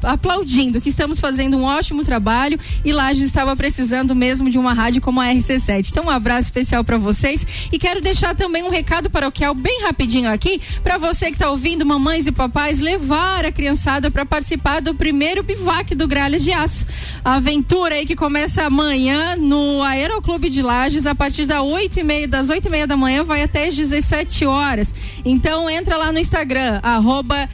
aplaudindo 0.04 0.82
que 0.82 0.90
estamos 0.90 1.20
fazendo 1.20 1.58
um 1.58 1.64
ótimo 1.64 2.04
trabalho 2.04 2.60
e 2.84 2.92
Lages 2.92 3.24
estava 3.24 3.56
precisando 3.56 4.16
mesmo 4.16 4.50
de 4.50 4.58
uma 4.58 4.74
rádio 4.74 5.02
como 5.02 5.22
a 5.22 5.26
RC7. 5.26 5.90
Então 5.92 6.06
um 6.06 6.10
abraço 6.10 6.44
especial 6.44 6.84
para 6.84 6.98
vocês 6.98 7.46
e 7.72 7.80
quero 7.80 8.02
deixar 8.02 8.36
também 8.36 8.64
um 8.64 8.70
recado 8.70 9.10
paroquial 9.10 9.54
bem 9.54 9.84
rapidinho 9.84 10.30
aqui 10.30 10.62
para 10.84 10.98
você 10.98 11.28
que 11.28 11.34
está 11.34 11.50
ouvindo, 11.50 11.86
mamães 11.86 12.28
e 12.28 12.32
papais, 12.32 12.80
levar 12.80 13.46
a 13.46 13.52
criançada 13.52 14.10
para 14.10 14.26
participar 14.26 14.82
do 14.82 14.96
primeiro 14.96 15.44
bivac 15.44 15.94
do 15.96 16.08
Gralhas 16.08 16.44
de 16.44 16.52
Aço. 16.52 16.86
A 17.24 17.36
aventura 17.36 17.83
aí 17.92 18.06
que 18.06 18.16
começa 18.16 18.64
amanhã 18.64 19.36
no 19.36 19.82
Aeroclube 19.82 20.50
de 20.50 20.62
Lages 20.62 21.06
a 21.06 21.14
partir 21.14 21.46
das 21.46 21.62
oito 21.62 22.00
e 22.00 22.04
meia, 22.04 22.28
das 22.28 22.50
oito 22.50 22.68
e 22.68 22.72
meia 22.72 22.88
da 22.88 22.96
manhã 22.96 23.24
vai 23.24 23.44
até 23.44 23.68
às 23.68 23.76
17 23.76 24.46
horas. 24.46 24.94
Então 25.26 25.70
entra 25.70 25.98
lá 25.98 26.12
no 26.12 26.20
Instagram, 26.20 26.80
arroba 26.82 27.50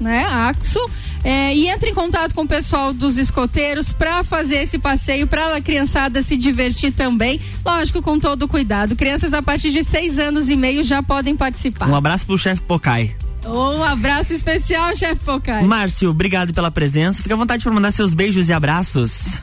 né? 0.00 0.24
Axo. 0.24 0.78
É, 1.22 1.54
e 1.54 1.68
entre 1.68 1.90
em 1.90 1.94
contato 1.94 2.34
com 2.34 2.42
o 2.42 2.48
pessoal 2.48 2.92
dos 2.92 3.16
escoteiros 3.16 3.92
para 3.92 4.22
fazer 4.22 4.56
esse 4.56 4.78
passeio 4.78 5.26
para 5.26 5.56
a 5.56 5.60
criançada 5.60 6.22
se 6.22 6.36
divertir 6.36 6.92
também, 6.92 7.40
lógico 7.64 8.02
com 8.02 8.18
todo 8.18 8.46
cuidado. 8.46 8.94
Crianças 8.94 9.32
a 9.32 9.40
partir 9.40 9.70
de 9.70 9.82
seis 9.82 10.18
anos 10.18 10.50
e 10.50 10.56
meio 10.56 10.84
já 10.84 11.02
podem 11.02 11.34
participar. 11.34 11.88
Um 11.88 11.94
abraço 11.94 12.26
pro 12.26 12.36
chefe 12.36 12.62
Pocai. 12.62 13.23
Um 13.46 13.82
abraço 13.82 14.32
especial, 14.32 14.96
chefe 14.96 15.22
Pocai. 15.24 15.62
Márcio, 15.64 16.10
obrigado 16.10 16.54
pela 16.54 16.70
presença. 16.70 17.22
Fica 17.22 17.34
à 17.34 17.38
vontade 17.38 17.62
para 17.62 17.72
mandar 17.72 17.92
seus 17.92 18.14
beijos 18.14 18.48
e 18.48 18.52
abraços. 18.52 19.42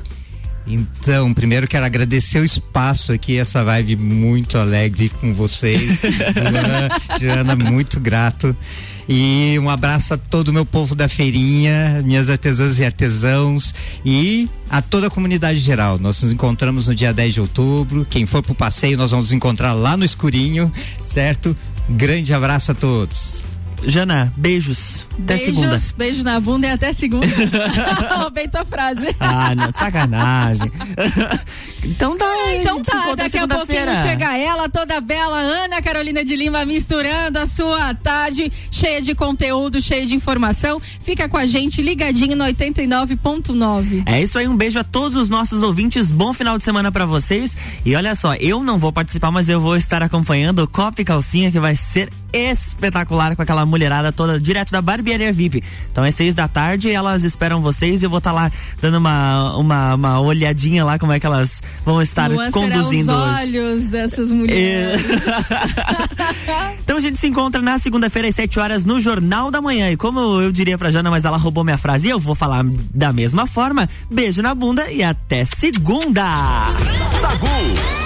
Então, 0.65 1.33
primeiro 1.33 1.67
quero 1.67 1.85
agradecer 1.85 2.39
o 2.39 2.45
espaço 2.45 3.11
aqui, 3.11 3.37
essa 3.37 3.63
vibe 3.63 3.95
muito 3.95 4.57
alegre 4.57 5.09
com 5.09 5.33
vocês. 5.33 6.01
Joana, 6.33 6.89
Joana, 7.19 7.55
muito 7.55 7.99
grato. 7.99 8.55
E 9.09 9.57
um 9.59 9.69
abraço 9.69 10.13
a 10.13 10.17
todo 10.17 10.49
o 10.49 10.53
meu 10.53 10.65
povo 10.65 10.95
da 10.95 11.09
feirinha, 11.09 12.01
minhas 12.05 12.29
artesãs 12.29 12.79
e 12.79 12.85
artesãos 12.85 13.73
e 14.05 14.47
a 14.69 14.81
toda 14.81 15.07
a 15.07 15.09
comunidade 15.09 15.59
geral. 15.59 15.99
Nós 15.99 16.21
nos 16.21 16.31
encontramos 16.31 16.87
no 16.87 16.95
dia 16.95 17.13
10 17.13 17.33
de 17.33 17.41
outubro. 17.41 18.05
Quem 18.09 18.25
for 18.25 18.41
pro 18.41 18.55
passeio, 18.55 18.97
nós 18.97 19.11
vamos 19.11 19.27
nos 19.27 19.33
encontrar 19.33 19.73
lá 19.73 19.97
no 19.97 20.05
escurinho, 20.05 20.71
certo? 21.03 21.57
Grande 21.89 22.33
abraço 22.33 22.71
a 22.71 22.75
todos. 22.75 23.50
Jana, 23.83 24.31
beijos. 24.35 25.07
Até 25.23 25.37
Beijos, 25.37 25.55
segunda. 25.55 25.81
beijo 25.97 26.23
na 26.23 26.39
bunda 26.39 26.67
e 26.67 26.71
até 26.71 26.93
segunda. 26.93 27.27
Roubei 28.17 28.47
tua 28.47 28.65
frase. 28.65 29.15
Ah, 29.19 29.55
não, 29.55 29.71
sacanagem. 29.71 30.71
então 31.83 32.17
tá. 32.17 32.25
Então 32.53 32.73
a 32.73 32.77
gente 32.77 32.85
se 32.85 32.91
tá, 32.91 33.15
daqui 33.15 33.37
a 33.37 33.47
pouquinho 33.47 33.95
chega 34.03 34.37
ela, 34.37 34.69
toda 34.69 34.99
bela, 34.99 35.37
Ana 35.37 35.81
Carolina 35.81 36.23
de 36.23 36.35
Lima, 36.35 36.65
misturando 36.65 37.39
a 37.39 37.47
sua 37.47 37.93
tarde, 37.93 38.51
cheia 38.69 39.01
de 39.01 39.15
conteúdo, 39.15 39.81
cheia 39.81 40.05
de 40.05 40.13
informação. 40.13 40.81
Fica 41.01 41.29
com 41.29 41.37
a 41.37 41.45
gente 41.45 41.81
ligadinho 41.81 42.35
no 42.35 42.43
89.9. 42.45 44.03
É 44.05 44.21
isso 44.21 44.37
aí, 44.37 44.47
um 44.47 44.55
beijo 44.55 44.79
a 44.79 44.83
todos 44.83 45.17
os 45.17 45.29
nossos 45.29 45.63
ouvintes, 45.63 46.11
bom 46.11 46.33
final 46.33 46.57
de 46.57 46.63
semana 46.63 46.91
pra 46.91 47.05
vocês. 47.05 47.55
E 47.85 47.95
olha 47.95 48.15
só, 48.15 48.33
eu 48.35 48.63
não 48.63 48.77
vou 48.77 48.91
participar, 48.91 49.31
mas 49.31 49.49
eu 49.49 49.59
vou 49.59 49.77
estar 49.77 50.03
acompanhando 50.03 50.59
o 50.59 50.67
Copa 50.67 51.01
e 51.01 51.05
Calcinha, 51.05 51.51
que 51.51 51.59
vai 51.59 51.75
ser 51.75 52.09
espetacular 52.33 53.35
com 53.35 53.41
aquela 53.41 53.65
mulherada 53.65 54.11
toda 54.11 54.39
direto 54.39 54.71
da 54.71 54.81
barbearia 55.11 55.33
VIP. 55.33 55.63
Então 55.91 56.03
é 56.03 56.11
seis 56.11 56.33
da 56.35 56.47
tarde, 56.47 56.89
elas 56.89 57.23
esperam 57.23 57.61
vocês 57.61 58.01
e 58.01 58.05
eu 58.05 58.09
vou 58.09 58.19
estar 58.19 58.31
lá 58.31 58.51
dando 58.81 58.97
uma, 58.97 59.55
uma, 59.57 59.95
uma 59.95 60.19
olhadinha 60.21 60.85
lá 60.85 60.97
como 60.97 61.11
é 61.11 61.19
que 61.19 61.25
elas 61.25 61.61
vão 61.85 62.01
estar 62.01 62.29
Luan 62.29 62.51
conduzindo 62.51 63.11
será 63.11 63.33
os 63.33 63.41
hoje. 63.41 63.59
olhos 63.59 63.87
dessas 63.87 64.31
mulheres. 64.31 65.01
Então 66.83 66.97
a 66.97 67.01
gente 67.01 67.19
se 67.19 67.27
encontra 67.27 67.61
na 67.61 67.79
segunda-feira 67.79 68.27
às 68.27 68.35
7 68.35 68.59
horas 68.59 68.85
no 68.85 68.99
Jornal 68.99 69.49
da 69.49 69.61
Manhã. 69.61 69.89
E 69.91 69.95
como 69.95 70.19
eu 70.41 70.51
diria 70.51 70.77
pra 70.77 70.89
Jana, 70.89 71.09
mas 71.09 71.23
ela 71.23 71.37
roubou 71.37 71.63
minha 71.63 71.77
frase, 71.77 72.09
eu 72.09 72.19
vou 72.19 72.35
falar 72.35 72.65
da 72.93 73.13
mesma 73.13 73.47
forma. 73.47 73.87
Beijo 74.09 74.41
na 74.41 74.53
bunda 74.53 74.91
e 74.91 75.01
até 75.01 75.45
segunda! 75.45 76.23
Sagu 77.21 78.00